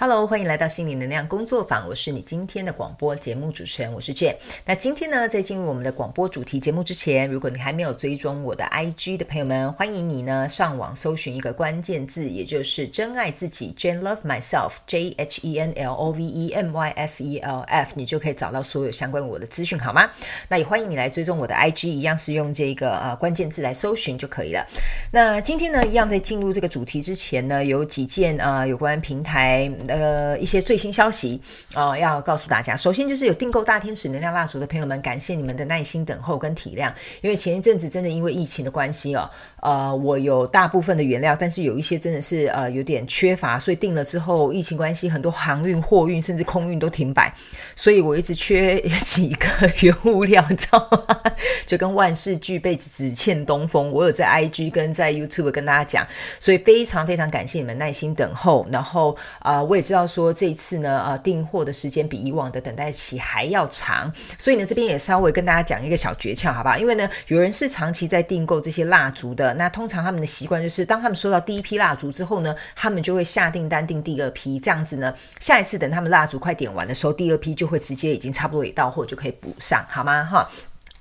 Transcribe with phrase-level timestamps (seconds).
[0.00, 1.88] Hello，欢迎来到心灵能量工作坊。
[1.88, 4.36] 我是你今天的广播节目主持人，我是 Jane。
[4.64, 17.24] 那今天呢，在进入我们的广播主题节目之前，如果你还没有追踪我的 IG 的朋友们，欢迎你呢上网搜寻一个关键字，也就是“真爱自己 ”，Jane Love Myself，J H E N L O V E M Y S
[17.24, 20.08] E L F，你就可以找到所有相关我的资讯，好吗？
[20.48, 24.64] 那也欢迎你来追踪我的 IG，一样是用这个呃关键字来搜寻就可以了。
[25.10, 29.68] 那今天呢，一样在进入这个主题之前呢，有几件啊、有关平台。
[29.88, 31.40] 呃，一些最新消息
[31.74, 32.76] 啊、呃，要告诉大家。
[32.76, 36.92] 首先就是有订购大天使能量蜡烛的朋友们，感谢你们的耐心等候跟体谅。
[37.20, 39.28] 因为前一阵子真的因为疫情的关系哦，
[39.60, 47.32] 呃，我有大部分的原料，但是有一些真的是呃有点缺乏，所以订了之后，疫情关系很多航运、货运甚至空运都停摆，
[47.74, 49.48] 所以我一直缺几个
[49.80, 51.16] 原物料，你知道吗？
[51.66, 53.90] 就跟万事俱备，只欠东风。
[53.90, 56.06] 我有在 IG 跟在 YouTube 跟大家讲，
[56.40, 58.66] 所以非常非常感谢你们耐心等候。
[58.70, 60.08] 然后啊、呃，也知道。
[60.08, 66.78] 说这一次呢，呃，订货的时间比以往的等待期还要长，所以呢，这边也稍微跟大家讲一个小诀窍，好不好？
[66.78, 80.24] 因为呢，有人是长期在订购这些蜡烛的，那通常他们的习惯就是，当他们收到第一批蜡烛之后呢，他们就会下订单订第二批，这样子呢，下一次等他们蜡烛快点完的时候，第二批就会直接已经差不多也到货，就可以补上，好吗？
[80.24, 80.48] 哈。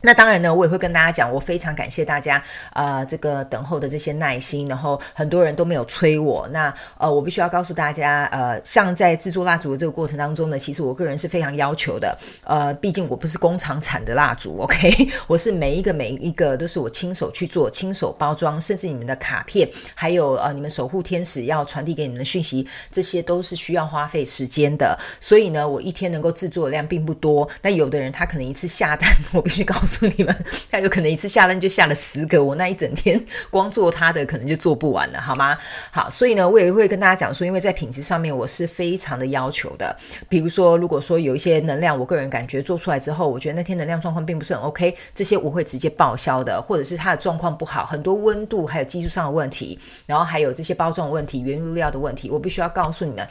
[0.01, 2.37] 那当然呢，我也会跟大家讲，我非常感谢大家
[2.71, 6.47] 啊、呃，这个等候的这些耐心，然后很多人都没有催我。
[6.51, 12.15] 那呃，我必须要告诉大家，呃，像在制作蜡烛的这个过程当中呢，其实我个人是非常要求的。
[12.43, 14.91] 呃，毕竟我不是工厂产的蜡烛，OK，
[15.25, 24.95] 我是每一个每一个都是我亲手去做、亲手包装，甚至你们的卡片，还有呃你们守护天使要传递给你们的讯息，这些都是需要花费时间的。
[25.19, 27.49] 所以呢，我一天能够制作的量并不多。
[27.63, 29.86] 那有的人他可能一次下单， 我必须告诉。
[29.87, 30.35] 告诉你们，
[30.69, 33.17] 他有可能一次下单就下了十个，我那一整天
[33.49, 35.57] 光做他的可能就做不完了，好吗？
[35.91, 39.95] 好，所以呢，我也会跟大家讲说，因为在品质上面我是非常的要求的。
[40.27, 53.25] 比如说，如果说有一些能量，我个人感觉做出来之后，我觉得那天能量状况并不是很 OK，这些我会直接报销的，或者是它的状况不好，很多温度还有技术上的问题，然后还有这些包装问题、原物料的问题，我必须要告诉你们。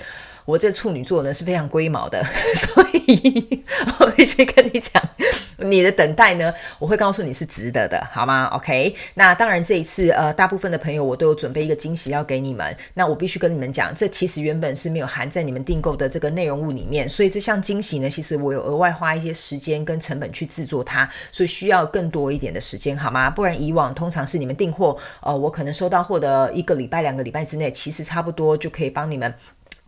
[0.46, 2.24] 我这处女座呢是非常龟毛的，
[2.54, 3.62] 所以
[4.00, 5.02] 我必须跟你讲，
[5.58, 23.28] 你的等待呢，我会告诉你是值得的，好吗？OK，那当然这一次呃，大部分的朋友我都有准备一个惊喜要给你们，那我必须跟你们讲，这其实原本是没有含在你们订购的这个内容物里面，所以这项惊喜呢，其实我有额外花一些时间跟成本去制作它，所以需要更多一点的时间，好吗？
[23.28, 29.34] 不然以往通常是你们订货，呃，我可能收到货的一个礼拜、两个礼拜之内，其实差不多就可以帮你们。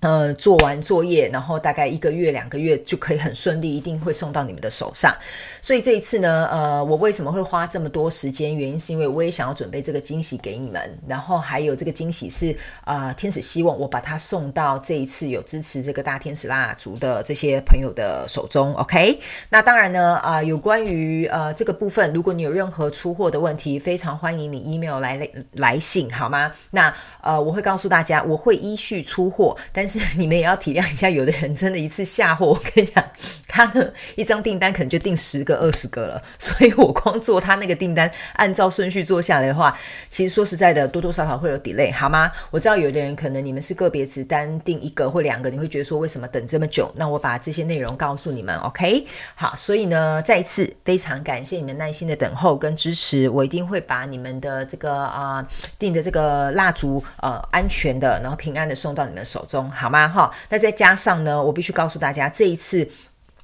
[0.00, 5.12] 呃，做完作业，然后大概一个月、两个月就可以很顺利，一定会送到你们的手上。
[5.60, 8.54] 所以这一次呢，呃，我为什么会花这么多时间？
[8.54, 12.52] 原因是因为我也想要准备这个惊喜给你们，然后还有这个惊喜是
[12.84, 18.72] 啊、呃，天使希望我把它送到这一次有支持这个大天使蜡烛的这些朋友的手中。
[18.74, 19.18] OK，
[19.50, 26.52] 那当然呢，啊、有关于呃这个部分，如果你有任何出货的问题，非常欢迎你 email 来来信，好吗？
[26.70, 33.02] 那呃，我会告诉大家，我会依序出货，但是 你们也要体谅一下，有的人真的一次下货， 我跟你讲，
[33.46, 36.22] 他的一张订单可能就订十个、二十个了。
[36.38, 39.76] 所以我光做他那个订单，按照顺序做下来的话，
[40.08, 42.30] 其实说实在的，多多少少会有 delay，好吗？
[42.50, 46.92] 我知道有的人可能你们是个别只单订一个或两个，你会觉得说为什么等这么久？
[46.96, 49.06] 那我把这些内容告诉你们，OK？
[49.34, 55.46] 好，所以呢，再一次非常感谢你们耐心的等候跟支持，我一定会把你们的这个啊、
[55.78, 59.70] 订的这个蜡烛呃安全的，然后平安的送到你们手中。
[59.78, 60.08] 好吗？
[60.08, 62.90] 哈，那再加上呢，我必须告诉大家，这一次。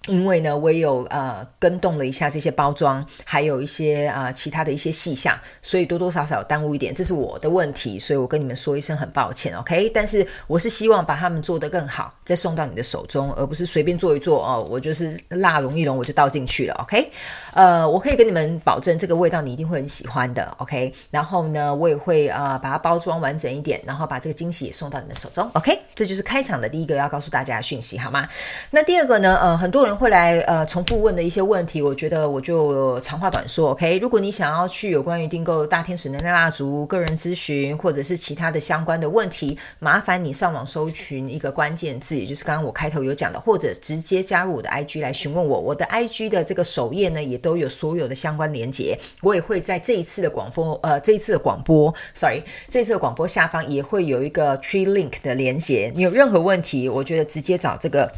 [0.07, 9.89] 因为呢，我也有呃跟动了一下这些包装，还有一些啊、呃、其他的一些细项，所以多多少少耽误一点，这是我的问题，所以我跟你们说一声很抱歉，OK？
[9.95, 17.11] 但是我是希望把他们做得更好，再送到你的手中，而不是随便做一做哦，我就是蜡融一融我就倒进去了，OK？
[17.55, 20.93] 呃，我可以跟你们保证，这个味道你一定会很喜欢的，OK？
[21.11, 25.81] 然后呢，我也会啊、呃、把它包装完整一点，然后把这个惊喜也送到你们手中，OK？
[25.95, 28.29] 这就是开场的第一个要告诉大家的讯息，好吗？
[28.71, 29.94] 那第二个呢，呃，很多人。
[29.97, 33.99] 会来呃重复问的一些问题，我觉得我就长话短说，OK？
[33.99, 45.61] 如果你想要去有关于订购大天使能量蜡烛个人咨询，或者是其他的相关的问题，麻烦你上网搜寻一个关键字，也就是刚刚我开头有讲的，或者直接加入我的 IG 来询问我。
[45.61, 48.99] 我的 IG 的这个首页呢，也都有所有的相关连接。
[49.23, 55.93] 我也会在这一次的广播，呃，这一次的广播，sorry，这次的广播下方也会有一个 Tree Link 的连接。
[55.95, 58.11] 你有任何问题，我觉得直接找这个。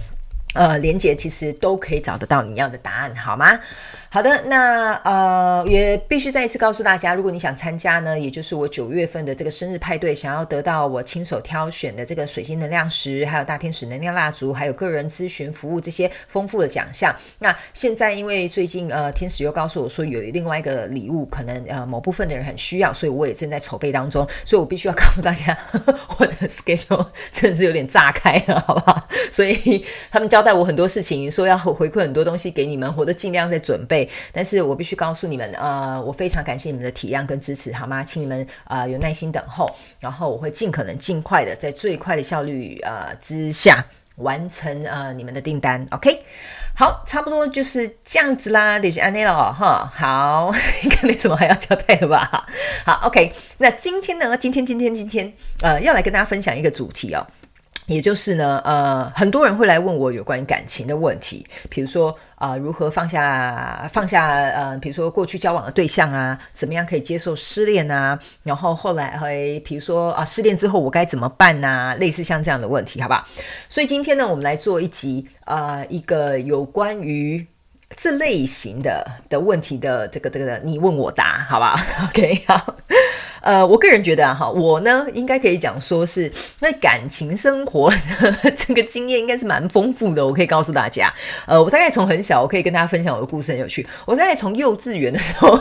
[0.56, 3.58] 呃，连接其实都可以找得到你要的答案，好吗？
[4.16, 17.14] 好的，那呃也必须再一次告诉大家，如果你想参加呢，也就是我九月份的这个生日派对，想要得到我亲手挑选的这个水晶能量石，还有大天使能量蜡烛，还有个人咨询服务这些丰富的奖项。
[17.40, 29.06] 那现在因为最近呃天使又告诉我说有另外一个礼物，可能呃某部分的人很需要，所以我也正在筹备当中，所以我必须要告诉大家，呵 呵我的 schedule 真的是有点炸开了，好不好？
[29.30, 34.05] 所以他们交代我很多事情，说要回馈很多东西给你们，我都尽量在准备。
[34.32, 38.02] 但是我必须告诉你们，呃，我非常感谢你们的体谅跟支持，好吗？
[38.04, 39.68] 请你们啊、有耐心等候，
[40.00, 43.84] 然后我会尽可能尽快的在最快的效率呃之下
[44.16, 45.86] 完成呃你们的订单。
[45.90, 46.22] OK，
[46.74, 49.90] 好，差不多就是这样子啦，就是安内了哈。
[49.94, 50.50] 好，
[50.84, 52.46] 应该没什么还要交代的吧？
[52.84, 54.36] 好，OK，那今天呢？
[54.36, 55.32] 今天今天今天
[55.62, 57.26] 呃要来跟大家分享一个主题哦。
[57.86, 68.18] 也就是呢，呃，很多人会来问我有关于感情的问题，比如说啊、呃，如何放下放下呃，比如说过去交往的对象啊，怎么样可以接受失恋啊？
[68.42, 71.94] 然后后来会，比如说啊，失恋之后我该怎么办呐、啊？
[71.94, 73.24] 类似像这样的问题，好不好？
[73.68, 77.46] 所以今天呢，我们来做一集、呃，一个有关于
[77.96, 81.76] 这类型的的问题的这个这个你问我答，好不好？
[82.10, 82.76] OK，好。
[83.46, 90.26] 呃，我个人觉得啊，哈，我呢应该可以讲说是那感情生活的这个经验应该是蛮丰富的。
[90.26, 91.14] 我可以告诉大家，
[91.46, 93.86] 呃，我大概从很小，我可以跟大家分享我的故事，很有趣。
[94.04, 95.54] 我大概从幼稚园的时候，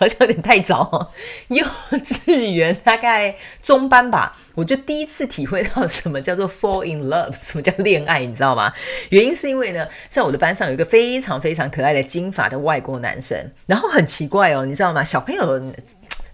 [0.00, 1.12] 好像有点太早，
[1.46, 1.64] 幼
[2.02, 8.72] 稚园大概中班吧，我就第一次体会到什么叫做 fall in love，什么叫恋爱，你知道吗？
[9.10, 15.04] 原因是因为呢，在我的班上有一个非常非常可爱的金发的外国男生，然后很奇怪哦，你知道吗？
[15.04, 15.62] 小朋友。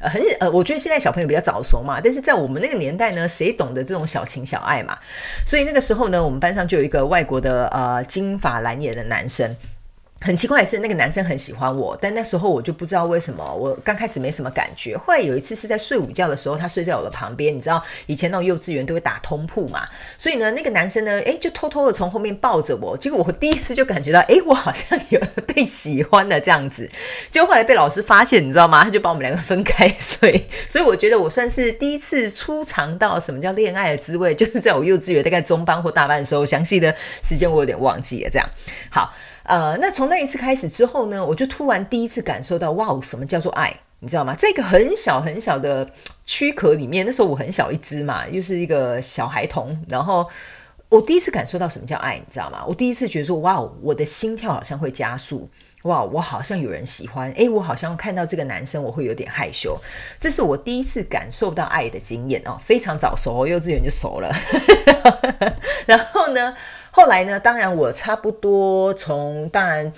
[0.08, 4.96] 很呃，我觉得现在小朋友比较早熟嘛，但是在我们那个年代呢，谁懂得这种小情小爱嘛？
[5.46, 9.54] 所以那个时候呢，我们班上就有一个外国的呃金发蓝眼的男生。
[10.24, 14.96] 很奇怪的是，那个男生很喜欢我，但那时候我就不知道为什么，我刚开始没什么感觉。
[14.96, 19.86] 后来有一次是在睡午觉的时候，他睡在我的旁边，你知道以前那种幼稚园都会打通铺嘛，
[20.16, 26.90] 所以呢，那个男生呢，诶，就偷偷的从后面抱着我，结果我第一次就感觉到，诶，我好像有被喜欢的这样子。
[27.30, 28.82] 就后来被老师发现，你知道吗？
[28.82, 30.48] 他就把我们两个分开睡。
[30.66, 38.30] 所以我觉得我算是第一次初尝到什么叫恋爱的滋味，就是在我幼稚园大概中班或大班的时候，详细的时间我有点忘记了。
[38.30, 38.48] 这样
[38.88, 39.12] 好。
[39.44, 43.80] 呃，那从那一次开始之后呢，我就突然第一次感受到，哇，什么叫做爱？
[44.00, 44.34] 你知道吗？
[44.38, 45.90] 这个很小很小的
[46.26, 50.28] 躯壳里面，那时候我很小一只嘛，又是一个小孩童，然后
[50.90, 52.62] 我第一次感受到什么叫爱，你知道吗？
[52.66, 55.48] 我第一次觉得说，哇，我的心跳好像会加速，
[55.84, 59.78] 哇，我好像有人喜欢，诶，我好像看到这个男生，我会有点害羞，
[60.18, 64.30] 这是我第一次感受到爱的经验哦，非常早熟，幼稚园就熟了，
[65.86, 66.54] 然后呢？
[66.96, 69.92] 后来呢，当然我差不多从当然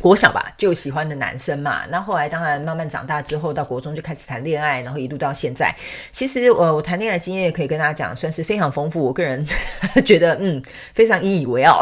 [0.00, 5.76] 国小吧就喜欢的男生嘛，那后来当然慢慢长大之后到国中就开始谈恋爱，然后一路到现在，
[6.10, 9.04] 其实我我谈恋爱经验也可以跟大家讲，算是非常丰富。
[9.04, 9.46] 我个人
[10.06, 10.62] 觉得嗯
[10.94, 11.78] 非常引以为傲。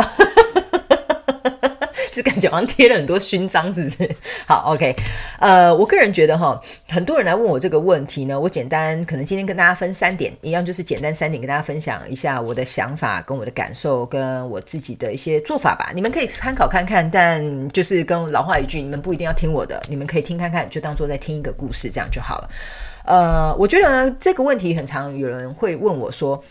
[2.10, 4.16] 就感觉好像贴了很多勋章，是不是？
[4.46, 4.94] 好，OK，
[5.38, 22.50] 呃，我个人觉得哈，很多人来问我这个问题呢，我简单可能今天跟大家分三点，一样就是简单三点跟大家分享一下我的想法跟我的感受跟我自己的一些做法吧，你们可以参考看看，但就是跟老话一句，你们不一定要听我的，你们可以听看看，就当做在听一个故事这样就好了。
[23.04, 26.42] 呃，我觉得这个问题很常有人会问我说。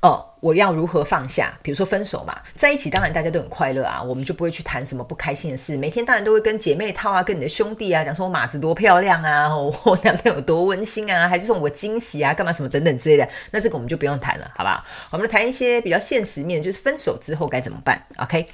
[0.00, 1.56] 哦，我要如何放下？
[1.62, 5.76] 比如说分手嘛，在一起当然大家都很快乐啊，我们就不会去谈什么不开心的事。
[5.76, 13.28] 每天当然都会跟姐妹套啊，跟你的兄弟啊讲说我马子多漂亮啊，我男朋友多温馨啊，还是送我惊喜啊，干嘛什么等等之类的。
[13.52, 14.84] 那这个我们就不用谈了，好不好？
[15.10, 18.48] 我们来谈一些比较现实面，就是分手之后该怎么办？OK？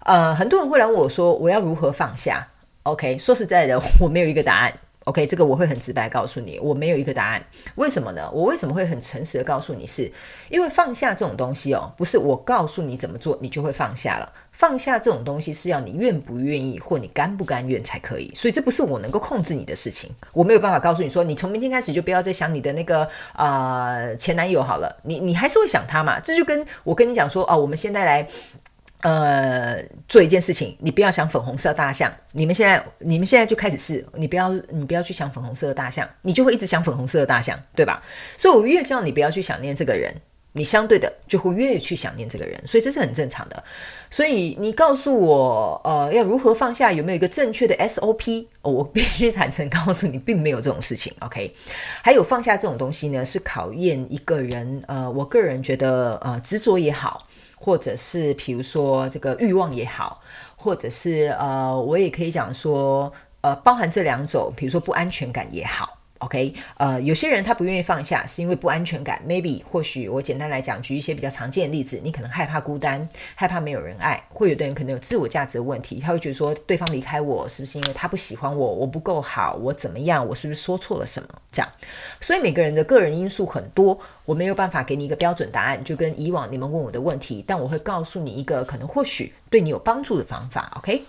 [0.00, 2.48] 呃，很多人会来问我说，我要如何放下
[2.82, 3.16] ？OK？
[3.18, 4.74] 说实在的， 我没有一个答案。
[5.04, 7.42] OK，这个我会很直白告诉你，我没有一个答案。
[7.76, 8.30] 为什么呢？
[8.32, 10.12] 我为什么会很诚实的告诉你是？
[10.50, 14.30] 因为放下这种东西哦，不是我告诉你怎么做，你就会放下了。
[14.52, 18.30] 放下这种东西是要你愿不愿意或你甘不甘愿才可以。
[18.34, 24.94] 所以这不是我能够控制你的事情，我没有办法告诉你说，你从明天开始就不要再想你的那个啊、呃、前男友好了。
[25.04, 26.20] 你你还是会想他嘛？
[26.20, 28.28] 这就跟我跟你讲说哦，我们现在来。
[29.02, 32.12] 呃，做一件事情，你不要想粉红色大象。
[32.32, 38.02] 你们现在，你们现在就开始试，你不要，你不要去想粉红色的大象，你就会一直想粉红色的大象，对吧？
[38.36, 40.14] 所以我越叫你不要去想念这个人，
[40.52, 43.64] 你相对的就会越去想念这个人，所以这是很正常的。
[44.10, 48.46] 所以你告诉我，呃，要如何放下，有没有一个正确的 SOP？
[48.60, 51.10] 我必须坦诚告诉你，并没有这种事情。
[51.20, 51.54] OK，
[52.02, 57.26] 还有放下这种东西呢，是考验一个人，呃，我个人觉得，呃，执着也好。
[57.62, 60.20] 或者是比如说这个欲望也好，
[60.56, 63.12] 或者是呃，我也可以讲说，
[63.42, 65.99] 呃，包含这两种，比如说不安全感也好。
[66.20, 69.22] OK，呃，有些人他不愿意放下，是因为不安全感。
[69.26, 81.28] Maybe 或许我简单来讲，举一些比较常见的例子，你可能害怕孤单，害怕没有人爱，会有的人可能有自我价值的问题，他会觉得说对方离开我是不是因为他不喜欢我，我不够好，我怎么样，我是不是说错了什么？
[81.50, 81.72] 这样，
[82.20, 90.70] 所以每个人的个人因素很多，我没有办法给你一个标准答案，就跟以往你们问我的问题，但我会告诉你一个可能或许对你有帮助的方法。
[90.76, 91.02] OK。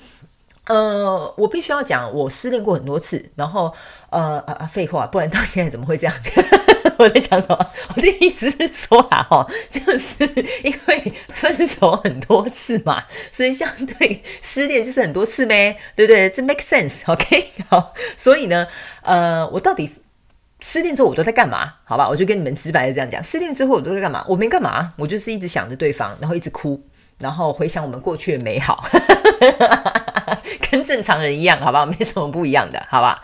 [0.67, 3.73] 呃，我必须要讲，我失恋过很多次，然后
[4.09, 6.15] 呃呃，废话，不然到现在怎么会这样？
[6.99, 7.57] 我在讲什么？
[7.95, 10.23] 我的意思是说啊，哈，就是
[10.63, 16.29] 因为分手很多次嘛，所以相对失恋就是很多次呗，对不对？
[16.29, 17.51] 这 make sense，OK？
[17.67, 18.67] 好，所以呢，
[19.01, 19.91] 呃，我到底
[20.59, 21.73] 失恋之后我都在干嘛？
[21.85, 24.23] 好吧，我就跟你们直白的这样讲，失恋之后我都在干嘛？
[24.27, 26.79] 我没干嘛，我就是一直想着对方，然后一直哭，
[27.17, 28.83] 然后回想我们过去的美好。
[30.69, 33.21] 跟正常人一样，好吧， 没什么不一样的，好吧。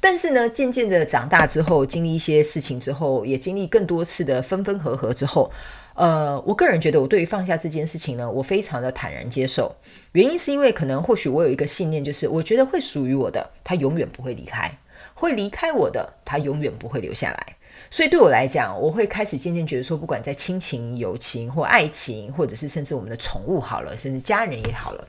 [0.00, 5.50] 但是呢，渐渐的长大之后，经历一些事情之后，也经历更多次的分分合合之后，
[5.94, 9.74] 呃，我个人觉得，我对于放下这件事情呢，我非常的坦然接受。
[10.12, 14.70] 原因是因为可能或许我有一个信念，就是我觉得会属于我的，他永远不会离开；
[15.14, 17.56] 会离开我的，他永远不会留下来。
[17.90, 25.08] 所以对我来讲，我会开始渐渐觉得说，不管在亲情、友情或爱情，或者是甚至我们的宠物好了，甚至家人也好了。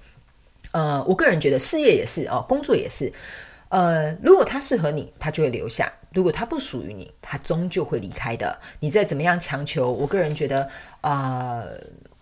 [0.72, 3.12] 呃，我个人觉得事业也是哦，工作也是。
[3.70, 8.60] 呃，如果他适合你，他就会留下；如果他不属于你，他终究会离开的。
[8.80, 10.68] 你再怎么样强求，我个人觉得，
[11.02, 11.68] 呃，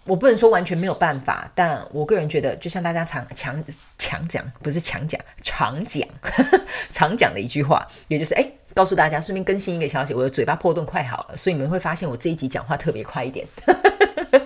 [0.03, 3.63] 我不能说完全没有办法，但我个人觉得，就像大家常强
[3.97, 13.47] 强讲，不是强讲，常讲呵呵常讲的一句话，也就是哎，告诉大家，顺便更新一个消息，我的嘴巴破洞快好了，所以你们会发现我这一集讲话特别快一点。
[13.65, 13.73] 呵
[14.31, 14.41] 呵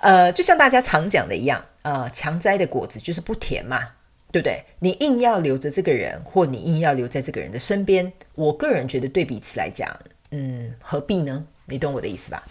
[0.00, 1.64] 呃，就像大家常讲的一样。
[1.84, 3.78] 呃，强摘的果子就是不甜嘛，
[4.32, 4.64] 对不对？
[4.78, 9.94] 你硬要留着这个人，或你硬要留在这个人的身边，我个人觉得对彼此来讲，
[10.30, 11.46] 嗯，何必呢？
[11.66, 12.42] 你懂我的意思吧？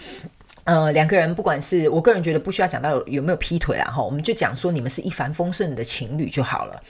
[0.66, 6.82] 呃，两个人不管是我个人觉得不需要讲到有，有没有劈腿啦，哈，我们就讲说你们是一帆风顺的情侣就好了。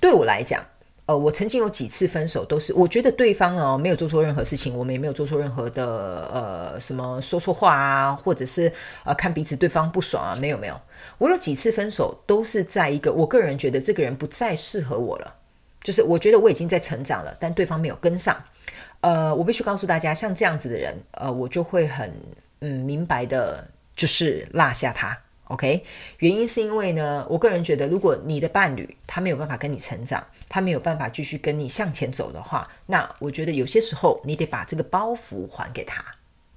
[0.00, 0.64] 对我来讲。
[1.10, 5.84] 呃，我曾经有几次分手，都是我觉得对方哦没有做错任何事情，我们也没有做错任何的
[6.32, 10.80] 呃什么说错话啊，或者是呃看彼此对方不爽啊，没有没有。
[11.18, 15.34] 我有几次分手都是在一个我个人觉得这个人不再适合我了，
[15.82, 18.40] 就是我觉得我已经在成长了，但对方没有跟上。
[19.00, 22.08] 呃，我必须告诉大家，像这样子的人，呃，我就会很
[22.60, 25.18] 嗯明白的，就是落下他。
[25.48, 25.82] OK，
[26.18, 36.04] 原因是因为呢，我个人觉得，如果你的伴侣他没有办法跟你成长，他没有办法继续跟你向前走的话，那我觉得有些时候你得把这个包袱还给他。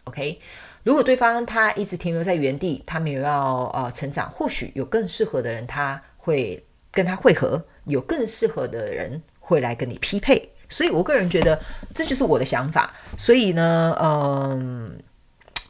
[0.06, 0.40] OK，
[0.84, 10.50] 如果对方他一直停留在原地，他没有要呃成长，或许有更适合的人他会跟他会合，有更适合的人会来跟你匹配。
[10.68, 11.62] 所以我个人觉得
[11.94, 12.94] 这就是我的想法。
[13.18, 15.00] 所以呢，嗯。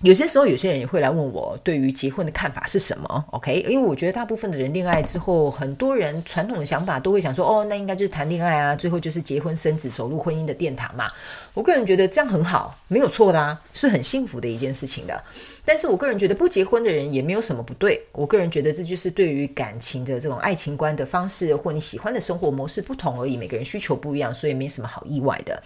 [0.04, 11.10] 有些时候，有些人也会来问我对于结婚的看法是什么？OK，因为我觉得大部分的人恋爱之后，很多人传统的想法都会想说，哦，那应该就是谈恋爱啊，最后就是结婚生子，走入婚姻的殿堂嘛。
[11.54, 15.24] 我个人觉得这样很好，没有错的啊，是很幸福的一件事情的。
[15.64, 18.06] 但是我个人觉得不结婚的人也没有什么不对。
[18.12, 23.38] 我个人觉得这就是对于感情的这种爱情观的方式，或你喜欢的生活模式不同而已。
[23.38, 25.64] 每个人需求不一样，所以没什么好意外的。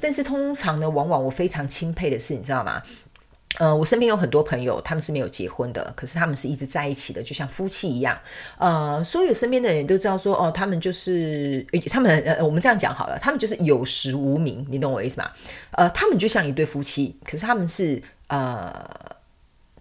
[0.00, 2.82] 但是通常呢，往往我非常钦佩的是，你知道吗？
[3.58, 8.18] 呃，我身边有很多朋友，他们是没有结婚的，可是他们是一直在一起的，就像夫妻一样。
[8.58, 15.30] 呃，所有身边的人都知道说，哦，他们就是，他们呃，我们这样讲好了，他们就是有实无名，你懂我意思吗？
[15.72, 18.72] 呃，他们就像一对夫妻，可是他们是呃，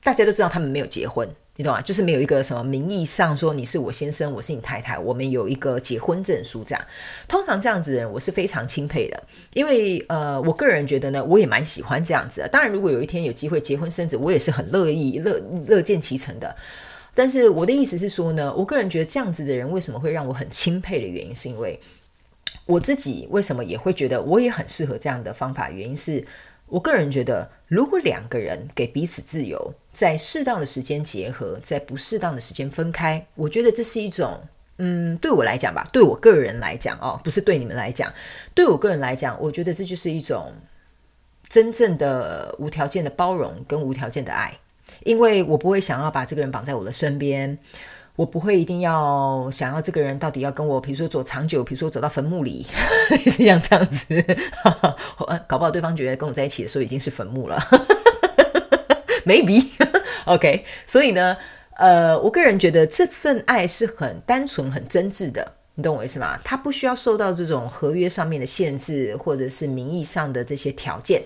[0.04, 1.28] 大家都知道他们没有结婚。
[1.56, 1.80] 你懂吗？
[1.80, 6.84] 就是没有一个什么名义上说你是我先生，我是你太太，我们有一个结婚证书这样。
[7.28, 12.50] 通常这样子的人，我是非常钦佩的，因为呃，我个人觉得呢，我也蛮喜欢这样子的。
[12.50, 16.56] 当然，如果有一天有机会结婚生子，我也是很乐意乐乐见其成的。
[17.14, 21.80] 但是我的意思是说呢，我个人觉得这样子的人为什么会让我很钦佩的原因，是因为
[22.66, 26.26] 我自己为什么也会觉得我也很适合这样的方法，原因是。
[26.74, 34.42] 我个人觉得，如果两个人给彼此自由，在适当的时间结合，在不适当的时间分开，我觉得这是一种，
[34.80, 38.12] 嗯，对我来讲吧，对我个人来讲哦，不是对你们来讲，
[38.56, 40.52] 对我个人来讲，我觉得这就是一种
[41.48, 44.58] 真正的无条件的包容跟无条件的爱，
[45.04, 47.56] 因为我不会想要把这个人绑在我的身边。
[48.16, 52.64] 我不会一定要想要这个人到底要跟我，比如说走长久，比如说走到坟墓里，
[53.26, 54.06] 是像这样子，
[55.48, 57.58] 搞不好对方觉得跟我在一起的时候已经是坟墓了，
[59.26, 61.36] maybe，OK，okay, 所以呢，
[61.78, 66.40] 呃，我个人觉得这份爱是很单纯、很真挚的，你懂我意思吗？
[66.44, 71.24] 他不需要受到这种合约上面的限制，或者是名义上的这些条件，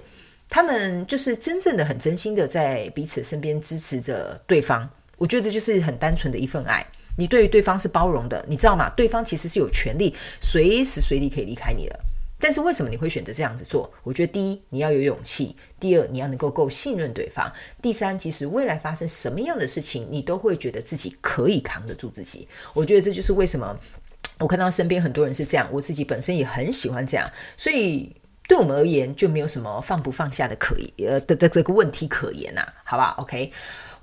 [0.47, 4.89] 他们就是真正的、很真心的在彼此身边支持着对方。
[5.17, 6.85] 我觉得这就是很单纯的一份爱。
[7.17, 8.89] 你对于对方是包容的，你知道吗？
[8.95, 11.99] 对方其实是有权利随时随地可以离开你的。
[12.39, 13.91] 但是为什么你会选择这样子做？
[14.03, 22.47] 我觉得第一，你要有勇气；第二，你要能够够信任对方；第三，其实未来发生什么样的事情，你都会觉得自己可以扛得住自己。
[22.75, 23.75] 我觉得这就是为什么
[24.37, 27.27] 我看到身边很多人是这样，我自己本身也很喜欢这样。
[27.55, 28.15] 所以
[28.47, 33.51] 对我们而言，就没有什么放不放下的可呃的的这个问题可言呐、啊，好？OK，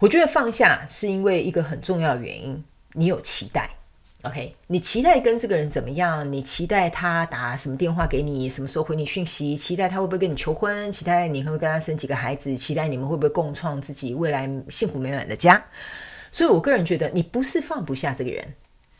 [0.04, 3.70] 我觉得放下是因为一个很重要的原因，你有期待。
[4.20, 6.30] OK，你期待跟这个人怎么样？
[6.30, 8.46] 你期待他打什么电话给你？
[8.46, 9.56] 什么时候回你讯息？
[9.56, 10.92] 期待他会不会跟你求婚？
[10.92, 12.54] 期待你会不会跟他生几个孩子？
[12.54, 15.64] 期待你们会不会共创自己未来幸福美满的家？
[16.30, 18.54] 所以，我个人觉得你不是放不下这个人，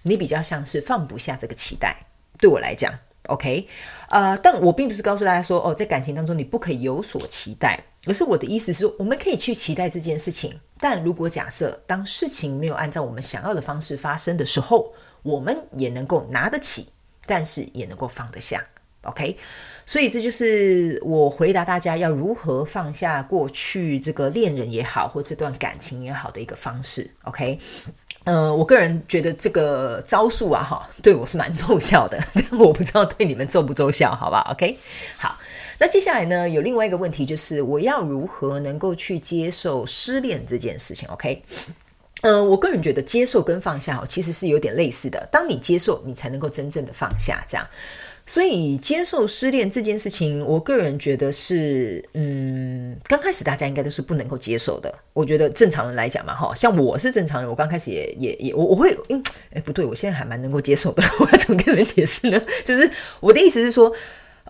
[0.05, 1.95] 你比较像是放不下这个期待。
[2.39, 2.91] 对我来讲
[3.27, 3.69] ，OK，
[4.09, 10.59] 呃，但我并不是告诉大家说，哦，在感情当中你不可以有所期待，而是我的意思是，我们可以去期待这件事情。
[10.81, 16.89] 但如果假设当事情没有按照我们想要的方式发生的时候，我们也能够拿得起，
[17.27, 18.67] 但是也能够放得下
[19.03, 19.37] ，OK？
[19.87, 27.59] 所以这就是我回答大家要如何放下过去这个恋人也好，或这段感情也好的一个方式，OK？
[28.25, 34.79] 呃，我个人觉得这个招数啊，哈，对我是蛮奏效的， 但我不知道对你们奏不奏效，好吧？OK？
[35.19, 35.39] 好，
[35.79, 41.43] 那接下来呢，有另外一个问题，就是我要如何能够去接受失恋这件事情，OK？
[42.23, 45.29] 呃，我个人觉得接受跟放下哦其实是有点类似的。
[45.31, 47.45] 当你接受，你才能够真正的放下。
[47.47, 47.69] 这样，
[48.25, 54.95] 所以接受失恋这件事情，我个人觉得是，嗯，刚开始大家应该都是不能够接受的。
[55.13, 61.03] 我觉得正常人来讲嘛，哈，像我是正常人，我刚开始也也也，我我会，嗯，哎，不对，我现在还蛮能够接受的。
[61.21, 62.41] 我要怎么跟你们解释呢？
[62.65, 62.91] 就是
[63.21, 63.95] 我的意思是说。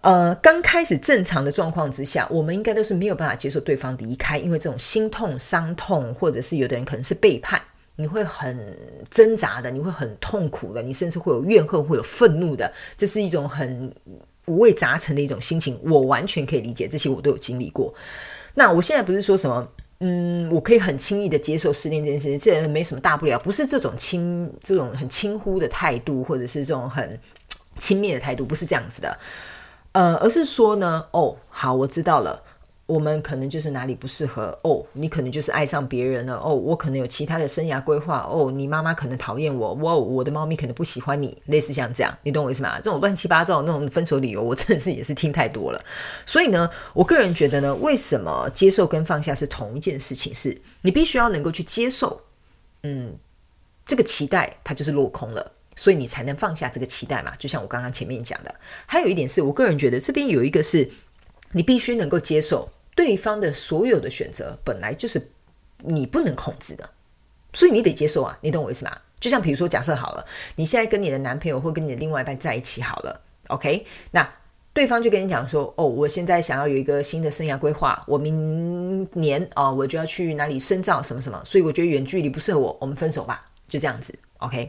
[0.05, 7.59] 呃，刚开始正常的状况之下，我们应该都是没有办法接受对方离开，因为这种心痛、伤痛，或者是有的人可能是背叛，
[7.97, 8.77] 你会很
[9.11, 13.91] 挣扎的，你会很痛苦的，你甚至会有怨恨，会有愤怒的，这是一种很
[14.45, 17.95] 五味杂陈的一种心情，我完全可以理解，这些我都有经历过。
[18.57, 19.67] 那我现在不是说什么，
[20.01, 27.19] 嗯，我可以很轻易的接受失恋这件事情，这人没什么大不了，不是这种轻、这种很轻忽的态度，或者是这种很
[27.79, 29.19] 轻蔑的态度，不是这样子的。
[29.95, 32.43] 呃，而是说呢，哦，好，我知道了，
[32.87, 42.77] 我们可能就是哪里不适合，哦，你可能就是爱上别人了，哦，我可能有其他的生涯规划，哦，你妈妈可能讨厌我，哇，我的猫咪可能不喜欢你，类似像这样，你懂我意思吗？
[42.81, 45.81] 这种乱七八糟那种分手理由，我真的是也是听太多了。
[46.27, 50.35] 所以呢，我个人觉得呢，为什么接受跟放下是同一件事情？
[50.35, 52.21] 是你必须要能够去接受，
[52.83, 53.17] 嗯，
[53.87, 55.53] 这个期待它就是落空了。
[55.77, 57.35] 所以你才能放下这个期待嘛？
[57.37, 58.55] 就像我刚刚前面讲的，
[58.87, 60.91] 还有一点是我个人觉得这边有一个是，
[61.53, 65.31] 你必须能够接受对方的所有的选择本来就是
[65.79, 66.91] 你不能控制的，
[67.53, 68.97] 所以你得接受啊，你懂我意思吗？
[69.21, 74.29] 就像比如说，假设好了，你现在跟你的男朋友或跟你的另外一半在一起好了，OK，那
[74.75, 84.15] 对方就跟你讲说，哦，我现在想要有一个新的生涯规划，我明年哦，我就要去哪里深造什么什么，所以我觉得远距离不适合我，我们分手吧，就这样子。
[84.45, 84.69] OK，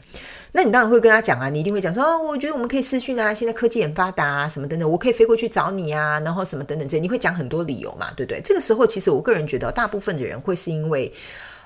[0.54, 8.42] 那你当然会跟他讲啊，你一定会讲说，我觉得我们可以视讯啊，现在科技很发达啊，什么等等，我可以飞过去找你啊，然后什么等等这，你会讲很多理由嘛，对不对？
[8.42, 11.12] 这个时候，其实我个人觉得，大部分的人会是因为，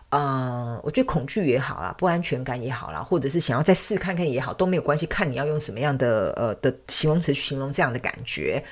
[0.10, 8.64] 呃，我觉得恐惧也好啦，不安全感也好啦，或者是想要再试看看也好，都没有关系，看你要用什么样的呃的形容词去形容这样的感觉。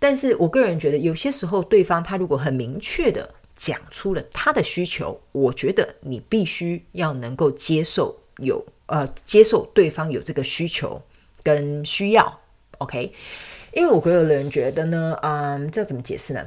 [0.00, 8.66] 但是我个人觉得，有些时候对方他如果很明确的讲出了他的需求，我觉得你必须要能够接受有。
[8.90, 11.00] 呃，接受对方有这个需求
[11.44, 12.40] 跟需要
[12.78, 13.12] ，OK？
[13.72, 16.44] 因为我个人觉得呢，嗯，这怎么解释呢？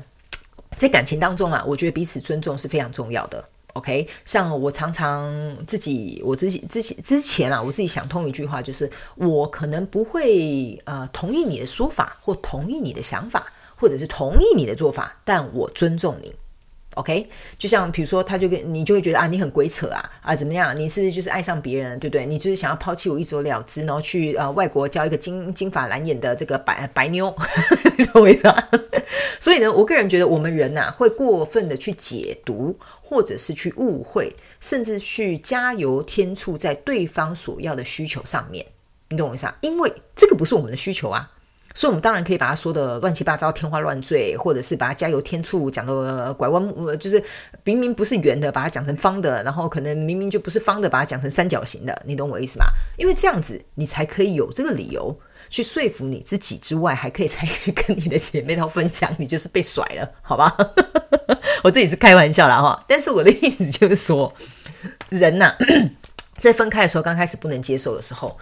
[0.76, 4.06] 在感情当中啊，我觉得彼此尊重是非常重要的，OK？
[4.26, 5.32] 像我常常
[5.66, 16.36] 自己，我自己之前之前啊，我自己想通一句话，就是我可能不会呃同意你的说法，或同意你的想法，或者是同意你的做法，但我尊重你。
[16.96, 17.28] OK，
[17.58, 20.78] 就像比如说，他就跟你就会觉得啊，你很鬼扯啊啊，怎么样？
[20.78, 22.26] 你是就是爱上别人，对不对？
[22.26, 27.36] 你就是想要抛弃我一走了之，然后去呃外国交一个金金发蓝眼的这个白白妞，
[28.14, 28.48] 懂我意思？
[29.40, 38.66] 所以呢，我个人觉得我们人呐、啊，会过分的去解读，或者是去误会，甚至去加油添醋在对方所要的需求上面，
[39.10, 39.58] 你懂我意思啊？
[39.62, 41.32] 因为这个不是我们的需求啊。
[41.74, 46.64] 所以，我们当然可以把它说的乱七八糟、天花乱坠，或者是把它加油添醋，讲的拐弯，
[47.00, 47.22] 就是
[47.64, 52.02] 明明不是圆的，把它讲成方的，然后可能明明就不是方的，把它讲成三角形的。
[52.06, 52.66] 你懂我意思吗？
[52.98, 60.56] 因为这样子，你才可以有这个理由去说服你自己之外，还可以才去跟你的姐妹淘分享，你就是被甩了，好吧？
[61.64, 64.32] 我自己是开玩笑啦哈，但是我的意思就是说，
[65.10, 65.56] 人呐、
[66.38, 68.38] 在分开的时候，刚开始不能接受的时候。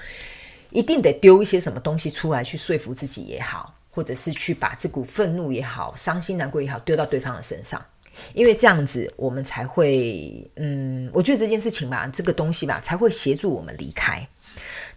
[0.72, 7.86] 一定得丢一些什么东西出来去说服自己也好，或者是去把这股愤怒也好、伤心难过也好丢到对方的身上，
[8.34, 14.28] 因为这样子我们才会，嗯，我觉得这件事情吧，这个东西吧，才会协助我们离开。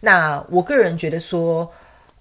[0.00, 1.70] 那我个人觉得说，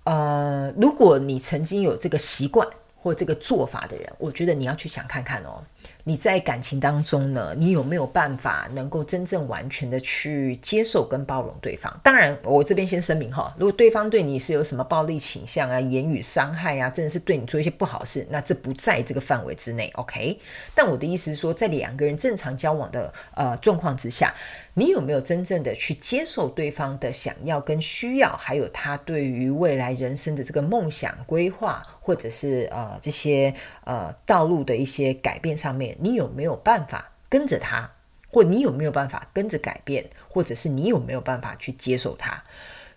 [0.03, 5.63] 呃，如果你曾经有这个习惯或这个做法的人，我觉得你要去想看看哦。
[6.05, 11.97] 你在感情当中呢，你有没有办法能够真正完全的去接受跟包容对方？
[12.03, 20.37] 当然，我这边先声明哈，如果对方对你是有什么暴力倾向啊、言语伤害啊，真的是对你做一些不好事，那这不在这个范围之内，OK？
[20.75, 24.33] 但我的意思是说，在两个人正常交往的呃状况之下，
[24.73, 33.53] 你有没有真正的去接受对方的想要跟需要，还有他对于未来人生的这个梦想规划，或者是呃这些
[33.85, 35.95] 呃道路的一些改变上面？
[36.01, 37.89] 你有没有办法跟着他，
[38.29, 42.43] 或你有没有办法跟着改变，或者是你有没有办法去接受他？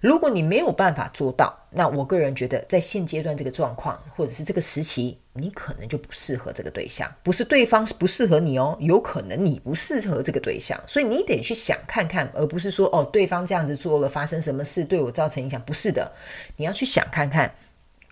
[0.00, 7.10] 如果你没有办法做到，那我个人觉得，在现阶段这个状况，或者是这个时期，你可能就不适合这个对象。
[7.22, 15.60] 不是对方不适合你哦，有可能你不适合这个对象，所以你得去想看看，而不是说哦，对方这样子做了，发生什么事对我造成影响？
[15.62, 16.12] 不是的，
[16.56, 17.54] 你要去想看看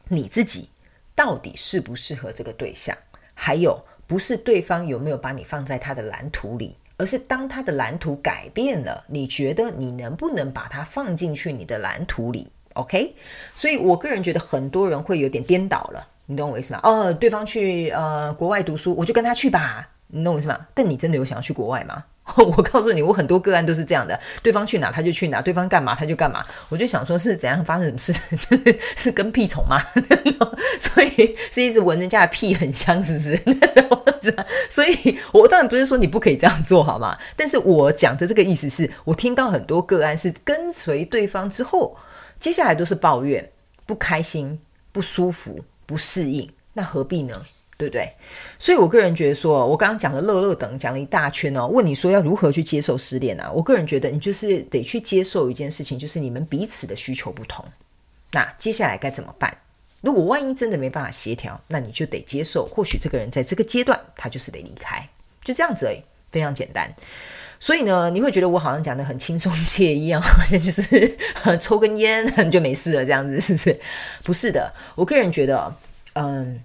[0.08, 0.70] 你自己
[1.14, 2.96] 到底适不适合这个对象，
[3.34, 3.80] 还有。
[4.06, 13.16] 不是对方有没有把你放在他的蓝图里，而是当他的蓝图改变了，你觉得你能不能把它放进去你的蓝图里？OK？
[13.54, 16.80] 所以我个人觉得很多人会有点颠倒了，你懂我意思吗？
[16.82, 20.66] 哦，对方去呃国外读书，我就跟他去吧，你懂我意思吗？
[20.74, 22.04] 但你真的有想要去国外吗？
[22.36, 26.44] 我告诉你，我很多个案都是这样的，对方去哪他就去哪，对方干嘛他就干嘛。
[26.68, 28.12] 我就想说，是怎样发生什么事？
[28.96, 29.78] 是跟屁虫吗？
[30.80, 34.34] 所以是一直闻人家的屁很香，是不是？
[34.70, 37.14] 所以，我当然不是说你不可以这样做，好吗？
[37.36, 41.94] 但是我讲的这个意思是，我听到很多个案是跟随对方之后，
[42.38, 43.50] 接下来都是抱怨、
[43.84, 44.58] 不开心、
[44.92, 47.42] 不舒服、不适应，那何必呢？
[47.76, 48.08] 对不对？
[48.58, 53.50] 所以我个人觉得说，我刚刚讲的乐乐等讲了一大圈哦，问你说要如何去接受失恋啊？
[53.52, 57.64] 我个人觉得你就是得去接受一件事情，就是你们彼此的需求不同。
[58.32, 59.56] 那接下来该怎么办？
[60.00, 65.08] 如果万一真的没办法协调，那你就得接受，或许这个人在这个阶段他就是得离开，
[65.42, 66.94] 就这样子而已，非常简单。
[67.58, 71.16] 所以呢，你会觉得我好像讲得很轻松惬意一样，好像就是
[71.58, 73.80] 抽根烟 就没事了这样子，是不是？
[74.22, 75.74] 不是的，我个人觉得，
[76.14, 76.60] 嗯。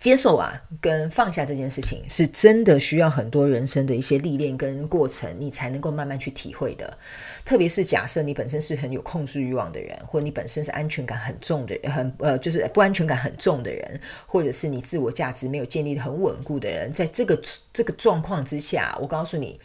[0.00, 6.96] 接受啊，跟放下这件事情，是真的需要很多人生的一些历练跟过程，你才能够慢慢去体会的。
[7.44, 17.38] 特别是假设你本身是很有控制欲望的人，或你本身是安全感很重的人，很呃就是不安全感很重的人，或者是你自我价值没有建立得很稳固的人，在这个
[17.70, 19.60] 这个状况之下，我告诉你，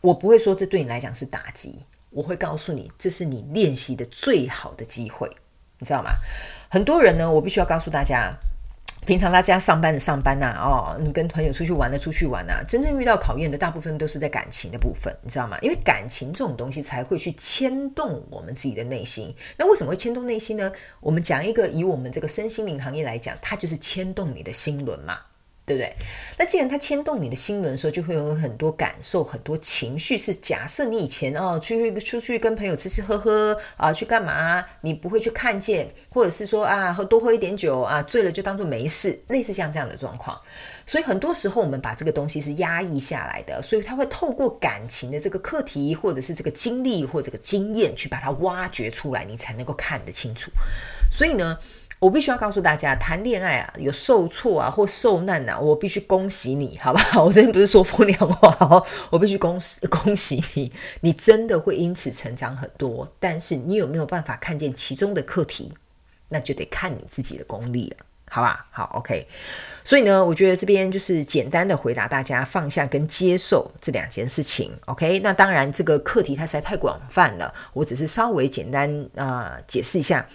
[0.00, 1.78] 我不会说这对你来讲是打击，
[2.10, 5.30] 我会告诉你，这是你练习的最好的机会，
[5.78, 6.10] 你知道吗？
[6.68, 8.36] 很多人呢，我必须要告诉大家。
[9.06, 15.56] 平常大家上班的上班呐、哦，你跟朋友出去玩的出去玩呐、真正遇到考验的大部分都是在感情的部分，你知道吗？
[15.62, 19.32] 因为感情这种东西才会去牵动我们自己的内心。
[19.56, 20.72] 那为什么会牵动内心呢？
[20.98, 25.16] 我们讲一个以我们这个身心灵行业来讲，它就是牵动你的心轮嘛。
[25.66, 25.92] 对不对？
[26.38, 30.16] 那既然它牵动你的心轮的时候，就会有很多感受、很多情绪。
[30.16, 34.64] 是假设你以前哦，去出去跟朋友吃吃喝喝啊，去干嘛？
[34.82, 40.40] 你不会去看见，或者是说啊，喝多喝一点酒啊，醉了就当做没事，类似像这样的状况。
[40.86, 50.52] 所以很多时候我们把这个东西是压抑下来的，所以它会透过感情的这个课题，或者是这个经历或这个经验，去把它挖掘出来，你才能够看得清楚。
[51.10, 51.58] 所以呢。
[51.98, 57.24] 我必须要告诉大家，谈恋爱啊，有受挫啊或受难啊，我必须恭喜你，好不好？
[57.24, 63.10] 我这边不是说风凉话，我必须恭喜恭喜你，你真的会因此成长很多。
[63.18, 65.72] 但是你有没有办法看见其中的课题，
[66.28, 68.66] 那就得看你自己的功力了，好吧？
[68.70, 69.26] 好，OK。
[69.82, 75.20] 所以呢，我觉得这边就是简单的回答大家，放下跟接受这两件事情，OK。
[75.20, 80.26] 那当然，这个课题它实在太广泛了，我只是稍微简单啊、解释一下。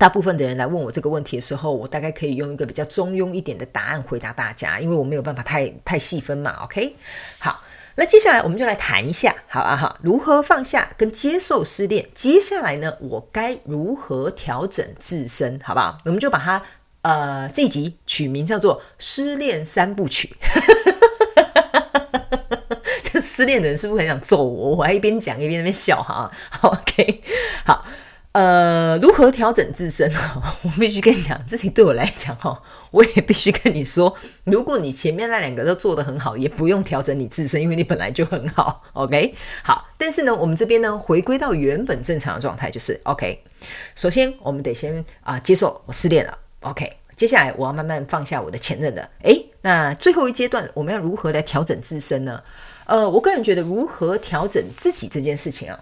[0.00, 6.52] 大部分的人来问我这个问题的时候，我大概可以用一个比较中庸一点的答案回答大家，因为我没有办法太太细分嘛。
[6.62, 6.96] OK，
[7.38, 7.62] 好，
[7.96, 12.08] 那接下来我们就来谈一下，好啊哈，如何放下跟接受失恋？
[12.14, 15.60] 接下来呢，我该如何调整自身？
[15.62, 15.98] 好不好？
[16.06, 16.62] 我们就把它
[17.02, 20.34] 呃这集取名叫做《失恋三部曲》。
[23.02, 24.76] 这失恋的人是不是很想揍我？
[24.76, 26.30] 我还一边讲一边那边笑哈。
[26.48, 27.20] 好 OK，
[27.66, 27.84] 好。
[28.32, 30.08] 呃，如何调整自身？
[30.62, 32.62] 我必须跟你讲，这题对我来讲哈，
[32.92, 34.14] 我也必须跟你说，
[34.44, 38.84] 如果你前面那两个都做得很好，也不用调整你自身，因为你本来就很好。
[38.94, 43.42] OK，好，但是呢，我们这边呢，回归到原本正常的状态，就是 OK。
[43.96, 46.38] 首先，我们得先啊、接受我失恋了。
[46.60, 49.10] OK，接下来我要慢慢放下我的前任了。
[49.24, 52.40] 诶，那最后一阶段，我们要如何来调整自身呢？
[52.86, 55.80] 呃，我个人觉得，如何调整自己这件事情啊。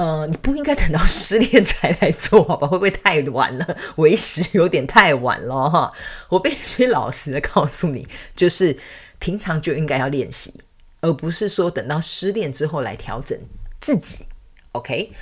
[0.00, 2.66] 呃，你不应该等到 失恋才来做，好吧？
[2.66, 3.76] 会不会太晚了？
[3.96, 5.92] 为时有点太晚了哈。
[6.30, 8.74] 我必须老实的告诉你，就是
[9.18, 10.54] 平常就应该要练习，
[11.02, 13.38] 而不是说等到失恋之后来调整
[13.78, 14.24] 自己。
[14.72, 15.12] OK，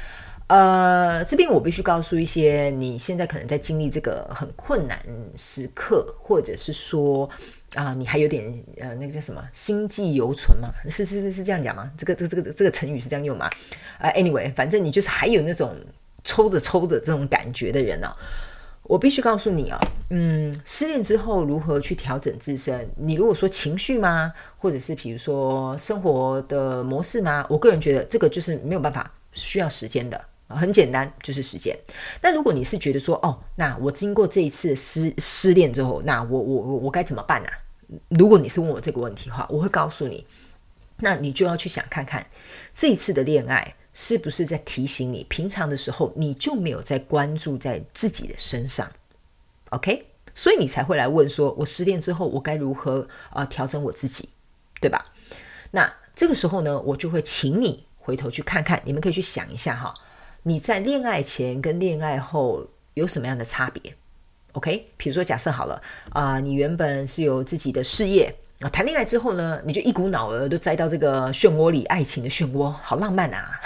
[0.47, 4.97] 呃，这边我必须告诉一些你现在可能在经历这个很困难
[5.35, 7.29] 时刻，或者是说。
[7.75, 8.45] 啊，你还有点
[8.79, 10.73] 呃，那个叫什么心悸犹存吗？
[10.89, 11.91] 是是是是这样讲吗？
[11.99, 13.51] 这个这个这个这个成语是这样用吗？
[13.99, 15.77] 啊，anyway，反正你就是还有那种
[16.25, 18.17] 抽着抽着这种感觉的人啊，
[18.85, 19.79] 我必须告诉你啊，
[20.09, 22.89] 嗯，失恋之后如何去调整自身？
[22.97, 27.45] 你如果说情绪吗，或者是比如说生活的模式吗？
[27.51, 30.19] 我个人觉得这个就是没有办法，需要时间的。
[30.57, 31.79] 很简单，就是时间。
[32.23, 37.49] 那如果你是觉得说，哦，那我经过这一次失失恋之后，那我我我我该怎么办呢、
[38.09, 40.27] 如果你是问我这个问题的话，我会告诉你，
[40.99, 42.27] 那你就要去想看看，
[42.73, 48.91] 这一次的恋爱是不是在提醒你，平常的时候你就没有在关注在自己的身上
[49.71, 50.07] ，OK？
[50.35, 54.29] 所以你才会来问说，我失恋之后我该如何啊、调整我自己，
[54.81, 55.05] 对吧？
[55.73, 59.93] 那这个时候呢，我就会请你回头去看看，你们可以去想一下哈。
[60.49, 63.95] 你在恋爱前跟恋爱后有什么样的差别
[64.53, 73.61] ？OK，比如说假设好了啊、你原本是有自己的事业啊，谈恋爱之后呢，你就一股脑儿都栽到这个漩涡里，爱情的漩涡，好浪漫啊！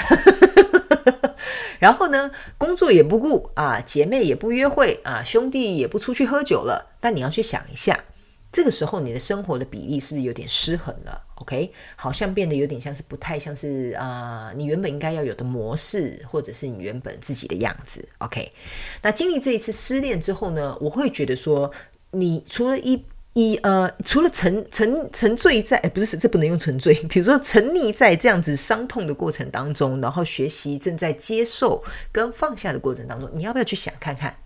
[1.79, 6.90] 然后呢，工作也不顾啊，姐妹也不约会啊，兄弟也不出去喝酒了。
[6.99, 8.03] 但你要去想一下。
[8.52, 18.06] 这个时候，你的生活的比例是不是有点失衡了？OK，好像变得有点像是不太像是啊、你原本应该要有的模式，或者是你原本自己的样子。
[18.18, 18.52] OK，
[19.00, 21.72] 那经历这一次失恋之后呢，我会觉得说，
[22.10, 34.36] 你除了一一呃，除了沉沉沉醉在，不是这不能用沉醉， 比如说沉溺在这样子伤痛的过程当中，然后学习正在接受跟放下的过程当中，你要不要去想看看，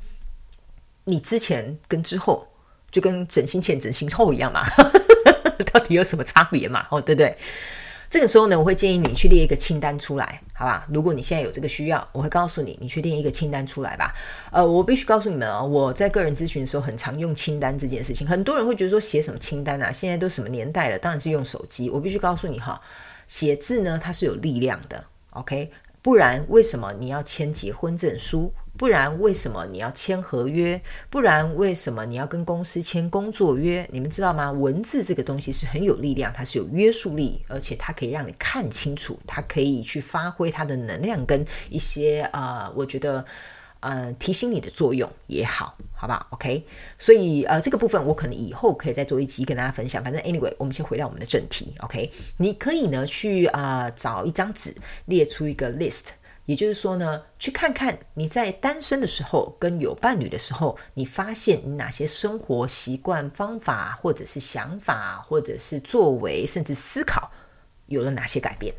[1.07, 2.47] 你之前跟之后？
[2.97, 4.63] 就跟整形前、整形后一样嘛，
[5.71, 6.87] 到底有什么差别嘛？
[6.91, 7.37] 哦，对不对？
[8.09, 10.87] 这个时候呢，我会建议你去列一个清单出来，好吧？
[10.91, 14.15] 如果你现在有这个需要，我会告诉你，你去列一个清单出来吧。
[14.51, 18.27] 呃，我必须告诉你们啊、哦，我在个人咨询的时候很常用清单这件事情。
[18.27, 19.93] 很多人会觉得说写什么清单啊？
[19.93, 21.91] 现在都什么年代了，当然是用手机。
[21.91, 22.81] 我必须告诉你哈，
[23.27, 25.71] 写字呢，它是有力量的，OK？
[26.07, 28.55] 不然为什么你要签结婚证书？
[28.79, 30.81] 不然为什么你要签合约？
[31.11, 33.85] 不然为什么你要跟公司签工作约？
[33.91, 34.53] 你们知道吗？
[34.53, 43.25] 文字这个东西是很有力量，它是有约束力，而且它可以让你看清楚，它可以去发挥它的能量跟一些呃，我觉得
[43.81, 46.67] 呃提醒你的作用也好，好吧？OK，
[46.99, 50.03] 所以呃这个部分我可能以后可以再做一集跟大家分享。
[50.03, 51.75] 反正 anyway，我们先回到我们的正题。
[51.81, 54.75] OK，你可以呢去啊、呃、找一张纸，
[55.07, 56.07] 列出一个 list。
[56.47, 67.33] 也就是说呢，去看看你在单身的时候跟有伴侣的时候，你发现你哪些生活习惯、方法，或者是想法，或者是作为，甚至思考，
[67.87, 68.73] 有了哪些改变？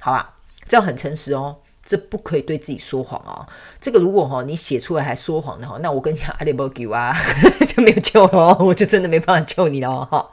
[0.00, 0.32] 好吧，
[0.64, 3.46] 这样很诚实哦，这不可以对自己说谎哦。
[3.80, 7.14] 这个如果哈你写出来还说谎的话，那我跟你讲，阿里波给啊
[7.68, 10.28] 就没有救了，我就真的没办法救你了哈。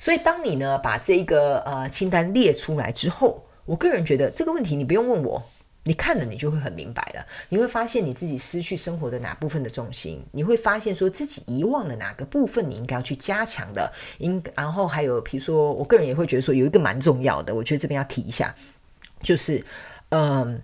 [0.00, 5.42] 所以当你呢把这个呃清单列出来之后，我个人觉得这个问题你不用问我。
[5.88, 7.24] 你看了，你就会很明白了。
[7.50, 13.92] 你会发现你自己失去生活的哪部分的重心，你会发现说自己遗忘了哪个部分，你应该要去加强的。
[14.18, 18.52] 应然后还有，比如说，我个人也会觉得说有一个蛮重要的，我觉得这边要提一下，
[19.22, 19.64] 就是，
[20.08, 20.60] 嗯，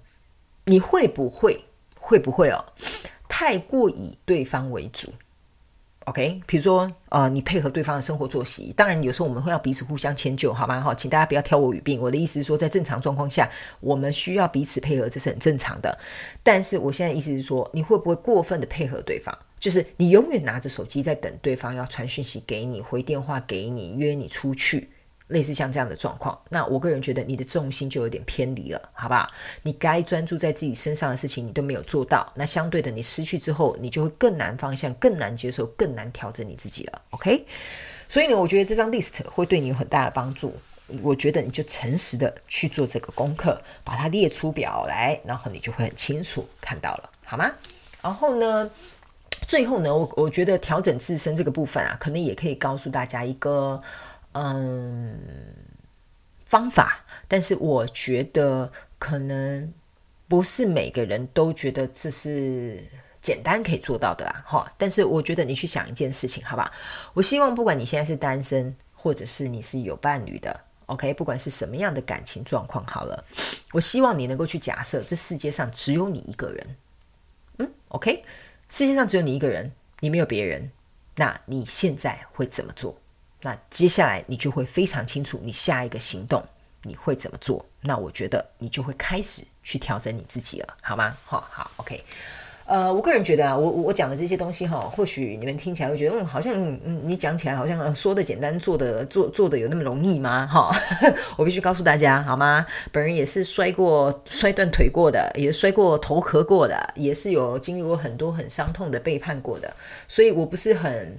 [0.64, 1.64] 你会不会
[1.98, 2.64] 会不会哦，
[3.28, 5.12] 太过以对方为主
[6.06, 10.80] ？OK，比如说，呃，你配合对方的生活作息，当然有时候我们会要彼此互相迁就，好吗？
[10.80, 12.00] 好，请大家不要挑我语病。
[12.00, 13.48] 我的意思是说，在正常状况下，
[13.78, 15.96] 我们需要彼此配合，这是很正常的。
[16.42, 19.36] 但是我现在意思是说，你会不会过分的配合对方？
[19.60, 24.90] 就是你永远拿着手机在等对方要传讯息给你、回电话给你、约你出去。
[25.28, 29.26] 类似像这样的状况，那我个人觉得你的重心就有点偏离了，好不好？
[29.62, 37.02] 你该专注在自己身上的事情，你都没有做到，那相对的，你失去之后，你就会更难方向，更难接受，更难调整你自己了。
[37.10, 37.46] OK？
[38.08, 40.54] 所以呢，我觉得这张 list 会对你有很大的帮助。
[41.00, 47.50] 我觉得你就诚实的去做这个功课，把它列出表来，然后你就会很清楚看到了，好吗？
[48.02, 48.70] 然后呢，
[49.48, 53.80] 最后呢，我我觉得调整自身这个部分啊，可能也可以告诉大家一个。
[54.32, 55.18] 嗯，
[56.46, 59.72] 方法，但是我觉得可能
[60.28, 62.82] 不是每个人都觉得这是
[63.20, 64.72] 简单可以做到的啦，哈。
[64.78, 66.72] 但是我觉得你去想一件事情，好吧？
[67.14, 73.24] 我希望不管你现在是单身，或者是你是有伴侣的，OK，不管是什么样的感情状况，好了，
[73.72, 76.76] 我希望你能够去假设这世界上只有你一个人，
[77.58, 78.24] 嗯，OK，
[78.68, 80.70] 世界上只有你一个人，你没有别人，
[81.16, 82.96] 那你现在会怎么做？
[83.42, 86.42] 那接下来你就会非常清楚，你下一个行动
[86.84, 87.64] 你会怎么做？
[87.82, 91.16] 那我觉得你就会开始去调整你自己了，好吗？
[91.24, 92.02] 好，好，OK。
[92.64, 100.46] 呃，我个人觉得啊，我我讲的这些东西哈，或许你们听起来会觉得，嗯，好像嗯，你讲起来好像说的简单，做的做做的有那么容易吗？
[100.46, 100.70] 哈，
[101.36, 102.64] 我必须告诉大家，好吗？
[102.92, 109.74] 本人也是摔过、摔断腿过的，也摔过头壳过的，也是有经历过很多很伤痛的背叛过的，
[110.06, 111.18] 所以我不是很。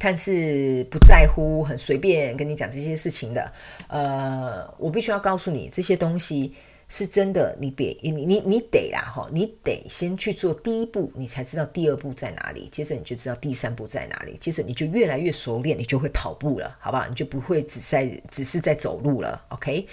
[0.00, 3.52] 看似不在乎，很随便跟你讲这些事情的，
[3.86, 6.54] 呃，我必须要告诉你，这些东西
[6.88, 17.06] 是真的，你别你你你得啦哈，你得先去做第一步，你才知道第二步在哪里，接着你就知道第三步在哪里，接着你就越来越熟练，你就会跑步了，好不好？
[17.06, 19.86] 你就不会只在只是在走路了，OK？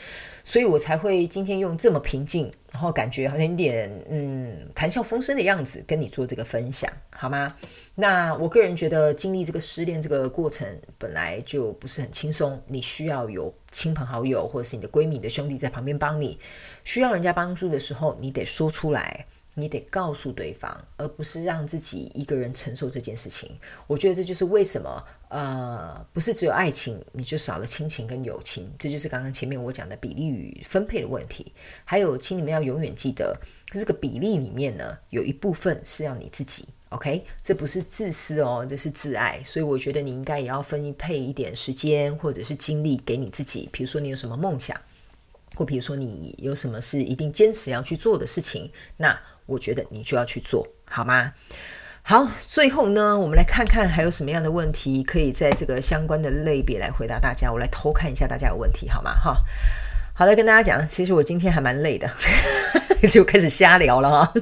[0.46, 7.56] 所以我才会今天用这么平静，然后感觉好像有点嗯谈笑风生的样子跟你做这个分享，好吗？
[7.96, 16.38] 那我个人觉得经历这个失恋这个过程本来就不是很轻松，你需要有亲朋好友或者是你的闺蜜你的兄弟在旁边帮你，
[16.84, 19.26] 需要人家帮助的时候，你得说出来。
[19.60, 23.50] 你得告诉对方，而不是让自己一个人承受这件事情。
[23.88, 28.72] 我觉得这就是为什么，呃，不是只有爱情，你就少了亲情跟友情。
[28.78, 31.52] 这就是刚刚前面我讲的比例与分配的问题。
[31.84, 33.36] 还有，请你们要永远记得，
[33.72, 37.26] 这个比例里面呢，有一部分是要你自己，OK？
[37.44, 39.42] 这不是自私哦，这是自爱。
[39.44, 43.68] 所以我觉得你应该也要分配一点时间或者是精力给你自己。
[43.72, 44.80] 比如说，你有什么梦想，
[45.56, 49.20] 或比如说你有什么是一定坚持要去做的事情，那。
[49.48, 51.34] 我觉得你就要去做好吗？
[52.04, 57.52] 好，最后呢，我们来看看还有什么样的问题可以在这个相关的类别来回答大家。
[57.52, 59.12] 我来偷看一下大家的问题好吗？
[59.12, 59.36] 哈，
[60.14, 62.10] 好了，跟大家讲，其实我今天还蛮累的，
[63.10, 64.34] 就开始瞎聊了哈。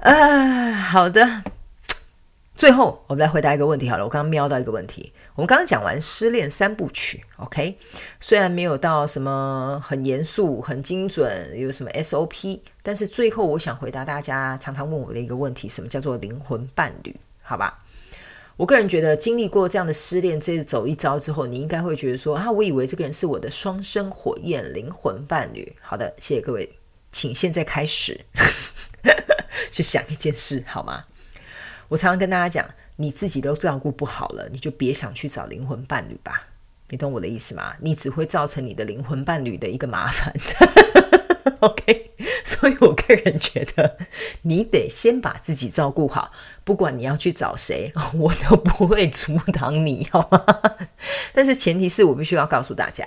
[0.10, 1.53] 啊，好的。
[2.56, 4.04] 最后，我们来回答一个问题好了。
[4.04, 7.76] 我刚刚瞄到一个问题，我们刚刚讲完失恋三部曲，OK？
[8.20, 17.14] 虽然没有到什么很严肃、很精准，有什么 SOP，但是最后我想回答大家常常问我的一个问题：什么叫做灵魂伴侣？
[17.42, 17.82] 好吧？
[18.56, 25.74] 我个人觉得，经历过这样的失恋这走一遭之后，你应该会觉得说啊，我以为这个人是我的双生火焰灵魂伴侣。
[25.80, 26.78] 好的，谢谢各位，
[27.10, 28.20] 请现在开始
[29.72, 31.02] 去想一件事，好吗？
[31.88, 32.66] 我常常跟大家讲，
[32.96, 36.48] 你自己都照顾不好了，你就别想去找灵魂伴侣吧。
[36.88, 37.74] 你懂我的意思吗？
[37.80, 40.34] 你只会造成你的灵魂伴侣的一个麻烦。
[41.60, 42.10] OK，
[42.44, 43.96] 所以我个人觉得，
[44.42, 46.30] 你得先把自己照顾好。
[46.62, 50.44] 不管你要去找谁，我都不会阻挡你，好吗？
[51.32, 53.06] 但是前提是我必须要告诉大家，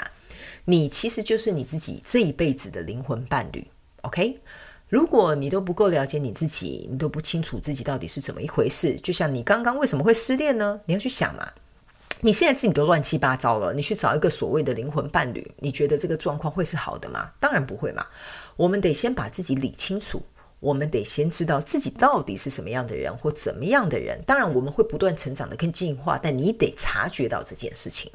[0.66, 3.68] 你其实就是你自己这一辈子的灵魂伴侣。
[4.02, 4.40] OK。
[4.90, 10.80] 如果你都不够了解你自己，你都不清楚自己到底是怎么一回事，就像你刚刚为什么会失恋呢？
[10.86, 11.52] 你要去想嘛。
[12.22, 17.32] 你现在自己都乱七八糟了，你去找一个所谓的灵魂伴侣，你觉得这个状况会是好的吗？
[17.40, 18.06] 当然不会嘛。
[18.56, 20.24] 我们得先把自己理清楚。
[20.60, 24.20] 我们得先知道自己到底是什么样的人或怎么样的人。
[24.26, 28.12] 当然，我们会不断成长的跟进化，但你得察觉到这件事情。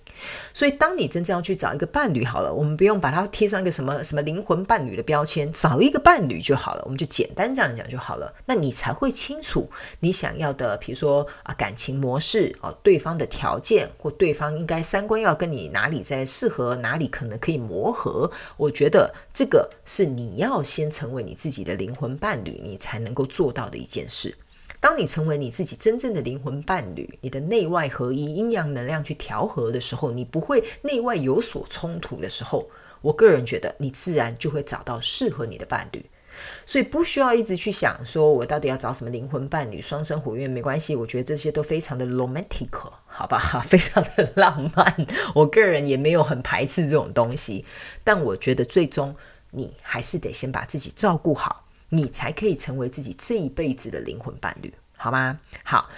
[0.53, 6.83] 所以，当你真正要去找一个伴侣，好了，我们不用把它贴上一个什么什么灵魂伴侣的标签，找一个伴侣就好了。
[6.85, 8.35] 我们就简单这样讲就好了。
[8.47, 18.29] 那你才会清楚你想要的，比如说啊，感情模式啊，对方的条件或对方应该三观要跟你哪里在适合，哪里可能可以磨合。
[18.57, 22.32] 我觉得这个是你要先成为你自己的灵魂伴。
[22.33, 24.35] 伴侣，你才能够做到的一件事。
[24.81, 32.71] 当你成为你自己真正的灵魂伴侣，你的内外合一、阴阳能量去调和的时候，你不会内外有所冲突的时候，
[33.03, 36.07] 我个人觉得你自然就会找到适合你的伴侣。
[36.65, 40.97] 所以不需要一直去想说我到底要找什么灵魂伴侣、双生火焰，没关系。
[40.97, 42.71] 我觉得这些都非常的 romantic，
[43.05, 43.39] 好吧，
[43.69, 45.07] 非常的浪漫。
[45.35, 47.67] 我个人也没有很排斥这种东西，
[48.03, 49.15] 但我觉得最终
[49.51, 51.62] 你还是得先把自己照顾好，
[51.95, 55.39] 你才可以成为自己这一辈子的灵魂伴侣，好吗？
[55.63, 55.91] 好。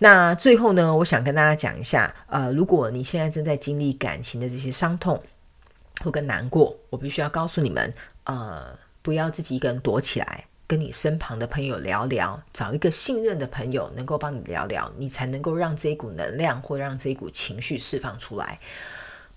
[0.00, 5.20] 那最后呢，我想跟大家讲一下，呃，如果你现在正在经历感情的这些伤痛
[6.04, 7.92] 或跟难过，我必须要告诉你们，
[8.24, 18.60] 呃，不要自己一个人躲起来，跟你身旁的朋友聊聊，找一个信任的朋友能够帮你聊聊，你才能够让这一股能量或让这一股情绪释放出来。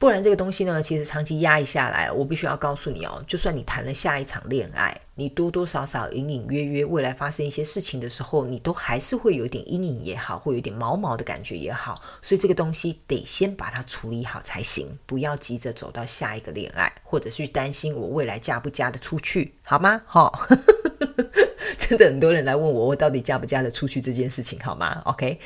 [0.01, 20.01] 不然这个东西呢，其实长期压抑下来，我必须要告诉你哦，就算你谈了下一场恋爱，你多多少少隐隐约约未来发生一些事情的时候，你都还是会有点阴影也好，会有点毛毛的感觉也好，所以这个东西得先把它处理好才行，不要急着走到下一个恋爱，或者是担心我未来嫁不嫁得出去，好吗？
[20.07, 20.57] 哈、哦，
[21.77, 25.39] 真的很多人来问我，我到底嫁不嫁得出去这件事情，好吗？OK。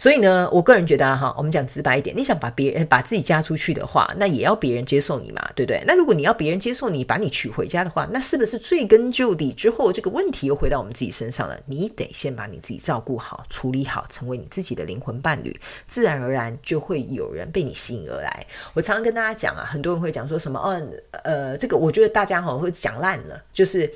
[0.00, 5.84] 所以呢，我个人觉得哈，我们讲直白一点，你想把别人把自己嫁出去的话，那也要别人接受你嘛，对不对？
[5.86, 11.60] 那如果你要别人接受你，把你娶回家的话，那是不是追根究底之后，这个问题又回到我们自己身上了？
[11.66, 15.54] 你得先把你自己照顾好、处理好，成为你自己的灵魂伴侣，
[15.86, 18.46] 自然而然就会有人被你吸引而来。
[18.72, 23.92] 我常常跟大家讲啊，很多人会讲说什么，嗯，呃，这个我觉得大家好像会讲烂了，就是。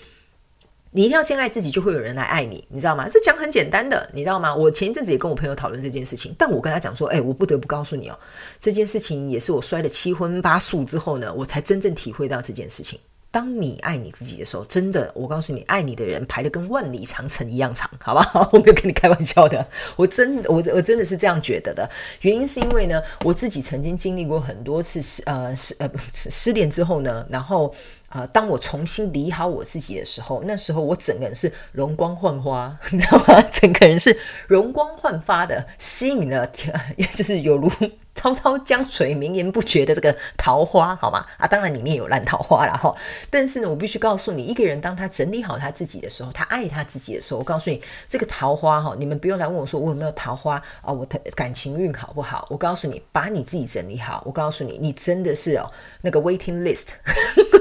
[0.96, 3.08] 你一定要先爱自己，就会有人来爱你，你知道吗？
[3.10, 4.54] 这讲很简单的，你知道吗？
[4.54, 8.16] 我前一阵子也跟我朋友讨论这件事情，但我跟他讲说，哎，我不得不告诉你哦，
[8.60, 12.96] 这件事情也是我摔了七荤八素之后呢，我才真正体会到这件事情。
[13.32, 18.48] 当你爱你自己的时候，真的，我告诉你，爱你的人排得跟万里长城一样长，好不好？
[18.54, 19.66] 我没有跟你开玩笑的，
[19.96, 21.90] 我真的，我我真的是这样觉得的。
[22.20, 27.74] 原因是因为呢，我自己曾经经历过很多次失呃失呃失恋之后呢，然后。
[28.14, 33.42] 啊、呃，当我重新理好我自己的时候，那时候我整个人是容光焕发， 你知道吗？
[33.50, 36.46] 整个人是容光焕发的，吸引了，
[37.16, 37.68] 就是有如
[38.14, 41.26] 滔滔江水绵延不绝的这个桃花，好吗？
[41.38, 42.94] 啊，当然里面有烂桃花了哈。
[43.28, 51.04] 但是呢，我必须告诉你，一个人当他整理好他自己的时候，他爱他自己的时候，我告诉你，这个桃花哈，你们不用来问我说我有没有桃花啊，我
[51.34, 52.46] 感情运好不好？
[52.48, 55.68] 我告诉你，把你自己整理好，我告诉你，你真的是哦，
[56.02, 56.90] 那个 waiting list。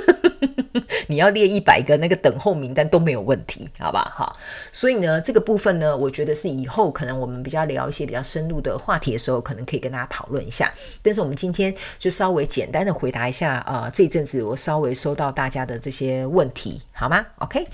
[1.08, 4.12] 你要列一百个那个等候名单都没有问题，好吧？
[4.16, 4.36] 好，
[4.72, 10.74] 所以呢，这个部分呢，我觉得是以后可能我们比较聊一些比较深入的话题的时候，可能可以跟大家讨论一下。
[11.02, 17.68] 但是我们今天就稍微简单的回答一下，呃，这一阵子我稍微收到大家的这些问题，好吗？OK，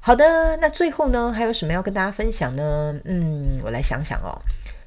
[0.00, 2.94] 好的，那最后呢，还有什么要跟大家分享呢？
[3.04, 4.36] 嗯，我来想想哦。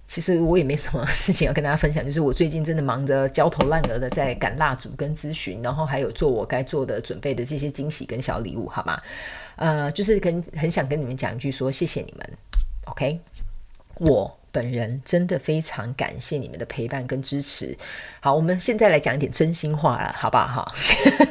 [0.08, 9.00] 其实我也没什么事情要跟大家分享，就是我最近真的忙着焦头烂额的在赶蜡烛跟咨询，然后还有做我该做的准备的这些惊喜跟小礼物，好吗？
[9.56, 12.30] 呃，就是跟很想跟你们讲一句说谢谢你们
[12.86, 13.20] ，OK？
[14.00, 17.76] 我本人真的非常感谢你们的陪伴跟支持。
[18.20, 20.66] 好，我们现在来讲一点真心话了，好不好？
[20.66, 20.74] 哈，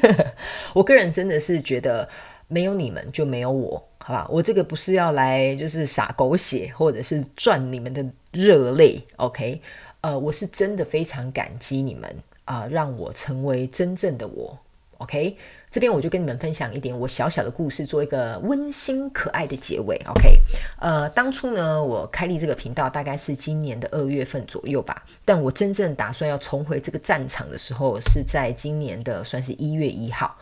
[0.74, 2.08] 我个人真的是觉得
[2.48, 3.88] 没有你们就没有我。
[4.06, 9.62] 好吧，我这个不是要来就是撒狗血，或者是赚你们的热泪，OK？
[10.02, 14.58] 呃，我是真的非常感激你们啊，让我成为真正的我
[14.98, 15.38] ，OK？
[15.70, 20.38] 这边我就跟你们分享一点我小小的故事，做一个温馨可爱的结尾，OK？
[20.78, 30.36] 呃，当初呢，我开立这个频道大概是今年的二月份左右吧，但我真正打算要重回这个战场的时候，是在今年的算是一月一号。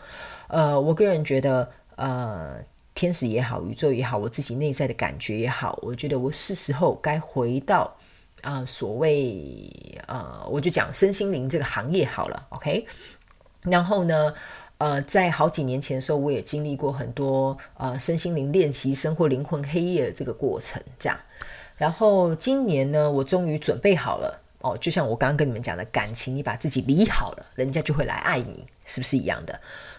[0.49, 2.57] 呃，我个人觉得，呃。
[2.95, 7.95] 天使也好，宇宙也好，我自己内在的感觉也好，我觉得我是时候该回到
[8.41, 9.71] 啊、所谓
[10.05, 12.85] 呃，我就讲身心灵这个行业好了，OK。
[13.61, 14.33] 然后呢，
[14.79, 21.17] 呃，在好几年前的时候，我也经历过很多呃身心灵练习生或灵魂黑夜的这个过程，这样。
[21.77, 29.57] 然后今年呢，我终于准备好了哦，就像我刚刚跟你们讲的，感情你把自己理好了，人家就会来爱你，是不是一样的？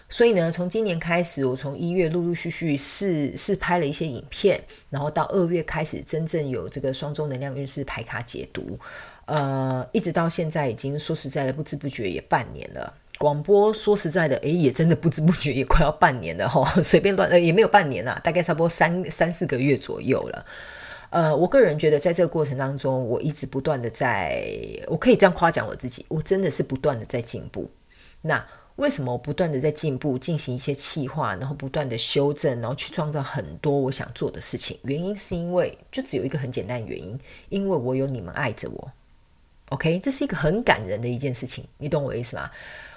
[0.08, 8.78] 所以呢，从今年开始，我从一月陆陆续续试试拍了一些影片，然后到二月开始真正有这个双周能量运势牌卡解读，
[9.24, 12.94] 呃，一直到现在已经说实在的，不知不觉也半年了。
[13.18, 20.46] 广播说实在的，诶，也真的不知不觉也快要半年了哈， 随便乱呃也没有半年啦，大概差不多三三四个月左右了。
[21.10, 24.44] 呃，我个人觉得在这个过程当中，我一直不断的在，
[24.86, 27.70] 我可以这样夸奖我自己，我真的是不断的在进步。
[28.20, 28.44] 那。
[28.76, 34.78] 为什么我不断的在进步，进行一些气化，然后不断的修正，然后去创造很多我想做的事情？
[34.82, 37.18] 原因是因为就只有一个很简单的原因，
[37.50, 38.92] 因为我有你们爱着我。
[39.70, 42.50] OK，这是一个很感人的一件事情，你懂我意思吗？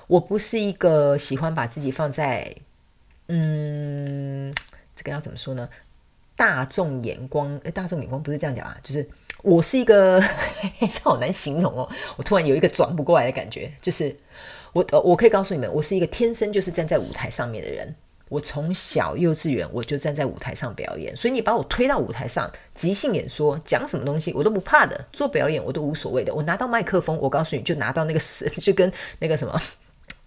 [0.08, 2.56] 我不是一个喜欢把自己放在
[3.28, 4.54] 嗯
[4.96, 5.70] 这个要怎么说呢？
[6.36, 9.08] 大众眼光，诶，大众眼光不是这样讲啊，就是
[9.44, 10.22] 我是一个，
[10.80, 11.90] 这好难形容哦。
[12.16, 14.16] 我突然有一个转不过来的感觉，就是
[14.78, 17.96] 我呃，我可以告诉你们，我是一个天生就是站在舞台上面的人。
[18.30, 26.32] 我从小幼稚园我就站在舞台上表演，所以你把我推到舞台上，即兴演说，讲什么东西我都不怕的，做表演我都无所谓的。
[26.36, 28.20] 我拿到麦克风，我告诉你就拿到那个
[28.62, 29.60] 就跟那个什么，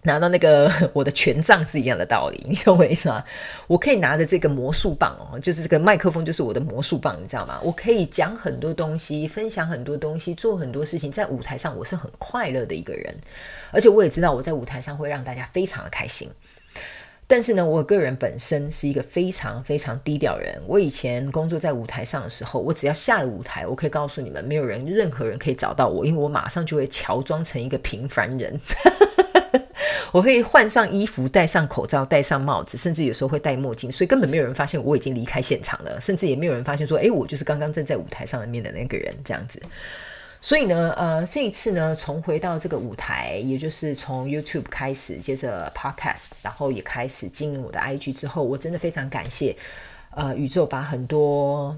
[0.03, 3.23] 拿到那个 我的权杖是一样的道理， 你懂我意思吗？
[3.67, 7.59] 我可以拿着这个魔术棒哦，就是这个麦克风就是我的魔术棒，你知道吗？
[7.63, 13.15] 我可以讲很多东西，分享很多东西，做很多事情，在舞台上我是很快乐的一个人，
[13.71, 16.29] 而且我也知道我在舞台上会让大家非常的开心。
[17.27, 20.61] 但是呢，我个人本身是一个非常非常低调人。
[20.67, 28.59] 我以前工作在舞台上的时候，我只要下了舞台，我可以告诉你们，没有人、任何人可以找到我，因为我马上就会乔装成一个平凡人。
[30.11, 39.61] 我会换上衣服，戴上口罩，戴上帽子，甚至有时候会戴墨镜，所以根本没有人发现我已经离开现场了，甚至也没有人发现说，诶，我就是刚刚站在舞台上面的那个人，这样子。
[40.43, 49.55] 所以呢，呃，这一次呢，重回到这个舞台，也就是从 YouTube 开始，接着 Podcast，然后也开始经营我的 IG 之后，我真的非常感谢，
[50.15, 51.77] 呃，宇宙把很多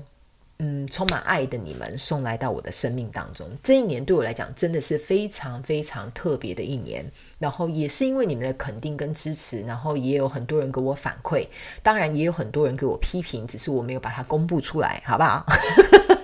[0.59, 3.47] 嗯充满爱的你们送来到我的生命当中。
[3.61, 7.05] 这一年对我来讲真的是非常非常特别的一年，
[7.39, 11.47] 然后也是因为你们的肯定跟支持，然后也有很多人给我反馈，
[11.81, 15.45] 当然也有很多人给我批评，只是我没有把它公布出来，好不好？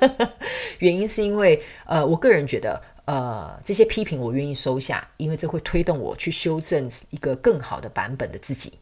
[0.80, 8.74] 原因是因为，呃，我个人觉得，呃，这些批评我愿意收下，因为这会推动我去修正一个更好的版本的自己。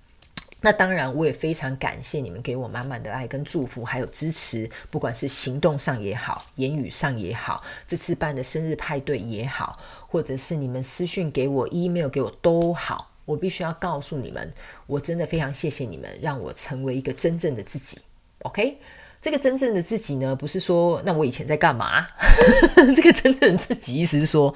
[0.62, 14.53] 那当然，我也非常感谢你们给我满满的爱跟祝福，还有支持，不管是行动上也好，言语上也好，这次办的生日派对也好，或者是你们私讯给我、email 给我都好，我必须要告诉你们，
[14.88, 17.99] 我真的非常谢谢你们，让我成为一个真正的自己。
[18.43, 18.80] OK。
[19.20, 22.08] 这个真正的自己呢，不是说那我以前在干嘛？
[22.95, 24.53] 这个真正的自己意思是说，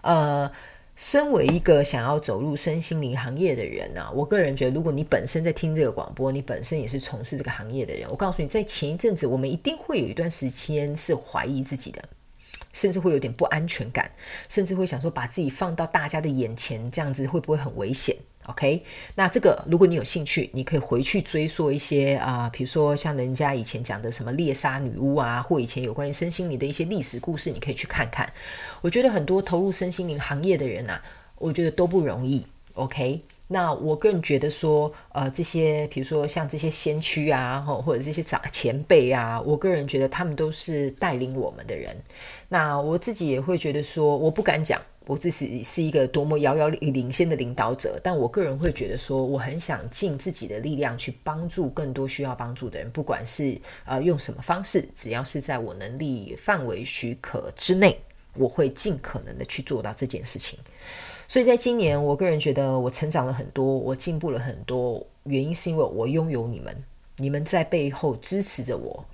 [0.00, 0.50] 呃，
[0.94, 12.02] 身为一个想要走入身心灵行业的人啊，我个人觉得，如果你本身在听这个广播，你本身也是从事这个行业的人，我告诉你，在前一阵子，我们一定会有一段时间是怀疑自己的，
[12.72, 14.12] 甚至会有点不安全感，
[14.48, 18.14] 甚至会想说，把自己放到大家的眼前，这样子会不会很危险？
[18.46, 18.82] ？OK，
[19.14, 28.32] 那这个如果你有兴趣，你可以回去追溯一些啊，比如说像人家以前讲的什么猎杀女巫啊，或以前有关于身心灵的一些历史故事，你可以去看看。
[28.80, 31.00] 我觉得很多投入身心灵行业的人啊，
[31.38, 32.44] 我觉得都不容易。
[32.74, 41.96] OK，那我个人觉得说，呃，这些比如说像这些先驱啊，或者这些长前辈啊，我个人觉得他们都是带领我们的人。
[42.48, 44.80] 那我自己也会觉得说，我不敢讲。
[45.06, 58.00] 我自己是一个多么遥遥领先的领导者，但我个人会觉得说，我很想尽自己的力量去帮助更多需要帮助的人，不管是呃用什么方式，只要是在我能力范围许可之内，
[58.34, 60.58] 我会尽可能的去做到这件事情。
[61.26, 66.84] 所以在今年，我个人觉得我成长了很多，我进步了很多，原因是因为我拥有你们，
[67.16, 69.04] 你们在背后支持着我。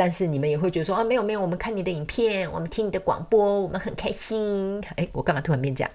[0.00, 4.82] 但是你们也会觉得说啊，没有没有，我们看你的影片，我们听你的广播，我们很开心。
[4.96, 5.90] 诶，我干嘛突然变这样？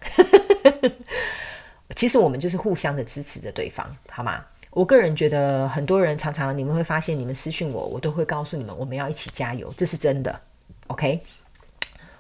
[1.95, 4.45] 其实我们就是互相的支持着对方，好吗？
[4.69, 10.39] 我个人觉得，很多人常常你们会发现，你们私信我，我都会告诉你们，我们要一起加油，这是真的。
[10.85, 11.19] OK。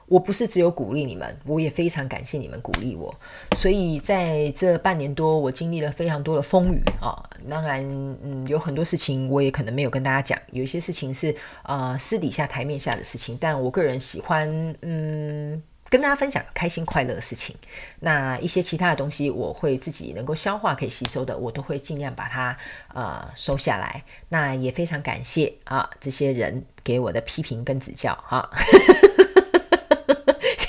[0.07, 3.13] 我不是只有鼓励你们，我也非常感谢你们鼓励我。
[3.55, 7.27] 所以在这半年多，我经历了非常多的风雨啊。
[7.49, 7.81] 当然，
[8.23, 11.31] 嗯，有很多事情我也可能没有跟大家讲，有一些事情是
[11.63, 13.37] 啊、呃、私底下台面下的事情。
[13.39, 17.55] 但我个人喜欢嗯跟大家分享开心快乐的事情。
[17.99, 22.55] 那一些其他的东西，我会自己能够消化可以吸收的，我都会尽量把它
[22.93, 24.03] 呃收下来。
[24.29, 28.49] 那也非常感谢啊这些人给我的批评跟指教哈。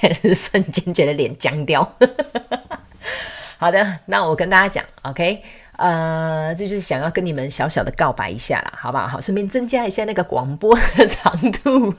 [0.01, 1.95] 现在是瞬间觉得脸僵掉。
[3.59, 5.43] 好的，那我跟大家讲，OK，
[5.77, 9.07] 呃，就是想要跟你们小小的告白一下啦，好不好？
[9.07, 11.95] 好，顺便增加一下那个广播的长度。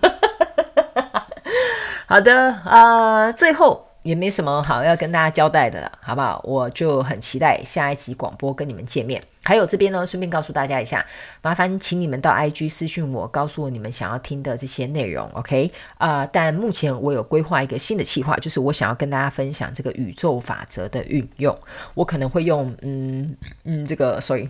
[2.08, 3.86] 好的，呃，最后。
[4.04, 6.40] 也没什么好要跟大家交代的了，好不好？
[6.46, 9.22] 我就很期待下一集广播跟你们见面。
[9.48, 11.06] 还有这边呢，顺便告诉大家一下，
[11.42, 15.72] 麻烦请你们到 IG 私讯我，告诉我你们想要听的这些内容，OK？
[15.98, 21.58] 啊、但目前我有规划一个新的计划，就是我想要跟大家分享这个宇宙法则的运用。
[21.94, 24.50] 我可能会用，嗯嗯，这个，sorry。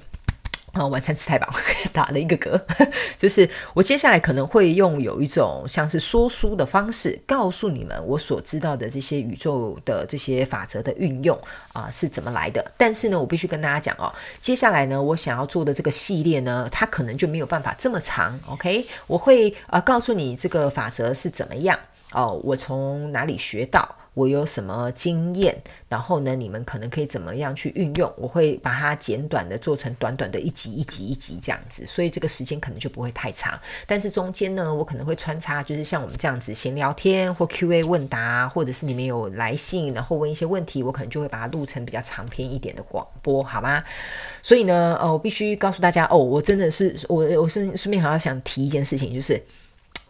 [0.77, 1.47] 啊，晚餐吃太饱，
[1.91, 2.59] 打了一个嗝。
[3.17, 11.37] 就是我接下来可能会用有一种像是说书的方式，告诉你们我所知道的这些宇宙的这些法则的运用
[11.73, 12.73] 啊、是怎么来的。
[12.77, 18.39] 但是呢，我必须跟大家讲哦，接下来呢，我想要做的这个系列呢，它可能就没有办法这么长。
[18.47, 21.77] OK，我会、呃、告诉你这个法则是怎么样
[22.13, 23.95] 哦，我从哪里学到。
[24.17, 25.55] 我有什么经验，
[25.87, 28.11] 然后呢，你们可能可以怎么样去运用？
[28.17, 33.59] 我会把它简短的做成短短的一集一集一集这样子，所以这个时间可能就不会太长。
[33.85, 43.83] 但是中间呢，我可能会穿插，就是像我们这样子闲聊天或 Q&A 问答，或者是你们有来信，然后问一些问题，我可能就会把它录成比较长篇一点的广播，好吗？
[44.41, 49.39] 所以呢，呃，我必须告诉大家，哦，我真的是我，我顺顺便还要想提一件事情，就是。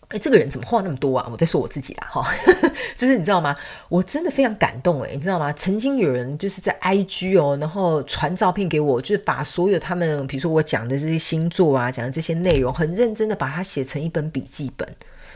[0.09, 1.27] 哎，这个人怎么话那么多啊？
[1.31, 2.25] 我在说我自己啦，哈，
[2.95, 3.55] 就是你知道吗？
[3.89, 5.51] 我真的非常感动哎，你知道吗？
[5.53, 14.87] 曾经有人就是在 IG 哦，然后传照片给我，就是把所有他们，比如说我讲的这些星座啊，讲的这些内容，很认真的把它写成一本笔记本，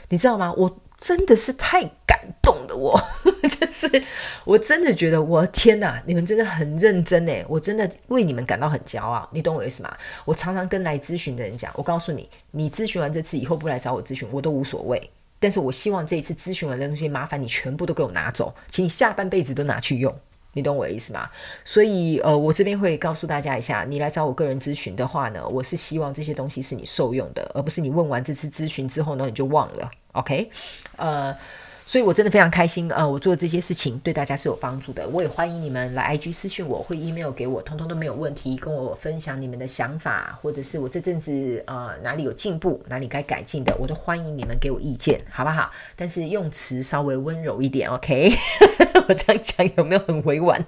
[0.09, 0.53] 你知道吗？
[0.53, 0.77] 我。
[1.01, 2.95] 真的是太感动了我，
[3.49, 4.03] 就是
[4.45, 9.91] 我真的觉得我天哪，你们真的很认真诶，我真的为你们感到很骄傲，你懂我意思吗？
[10.25, 15.09] 我常常跟来咨询的人讲，我告诉你，你咨询完这次以后不来找我咨询，我都无所谓。
[15.39, 20.15] 但是我希望这一次咨询完的东西，麻烦你全部都给我拿走，请你下半辈子都拿去用。
[20.53, 21.27] 你懂我的意思吗？
[21.65, 29.89] 所以，呃，我这边会告诉大家一下，你来找我个人咨询的话呢，我是希望这些东西是你受用的，而不是你问完这次咨询之后呢，你就忘了。
[30.13, 30.49] OK，
[30.97, 31.35] 呃。
[31.83, 35.05] 所以，我真的非常开心，呃，我做这些事情对大家是有帮助的。
[35.09, 45.69] 我也欢迎你们来 IG 私讯我，会 email 给我，通通都没有问题，跟我分享你们的想法，或者是我这阵子呃哪里有进步，哪里该改进的，我都欢迎你们给我意见，好不好？
[45.97, 48.31] 但是用词稍微温柔一点，OK？
[49.09, 50.65] 我这样讲有没有很委婉？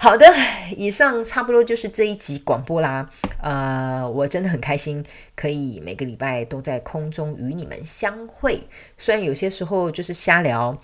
[0.00, 0.32] 好的，
[0.76, 3.10] 以上差不多就是这一集广播啦。
[3.42, 8.62] 呃，我真的很开心，可以每个礼拜都在空中与你们相会。
[8.96, 10.80] 虽然有些时候就是瞎聊，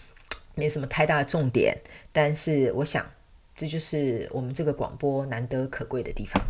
[0.57, 3.07] 没什么太大的重点，但是我想
[3.55, 6.43] 这就是我们这个广播难得可贵的地方，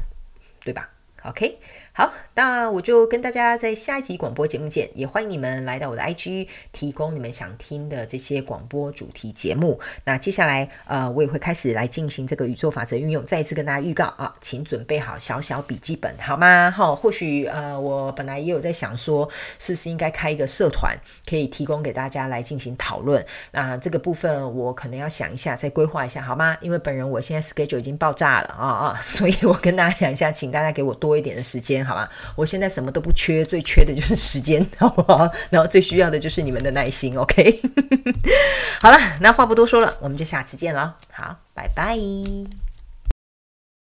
[0.65, 0.89] 对吧
[1.25, 1.59] ？OK，
[1.97, 9.79] 好，那我就跟大家在下一集广播节目见，也欢迎你们来到我的 IG，提供你们想听的这些广播主题节目。
[10.05, 13.25] 那接下来，呃，我也会开始来进行这个宇宙法则运用。
[13.25, 16.69] 再一次跟大家预告啊，请准备好小小笔记本，好吗？
[16.69, 19.31] 好，或许呃，我本来也有在想说，
[19.61, 20.99] 是不是应该开一个社团，
[21.31, 23.25] 可以提供给大家来进行讨论。
[23.53, 26.57] 那这个部分我可能要想一下，再规划一下，好吗？
[26.61, 31.15] 因为本人我现在 schedule 已经爆炸了啊啊，所以我跟大家讲一下，请大家给我多。
[31.15, 32.09] 一点的时间好吧？
[32.37, 35.29] 我现在什么都不缺，最缺的就是时间，好不好？
[35.51, 37.61] 然后最需要的就是你们的耐心，OK？
[38.81, 41.97] 好了，那话不多说了，我们就下次见了，好，拜拜。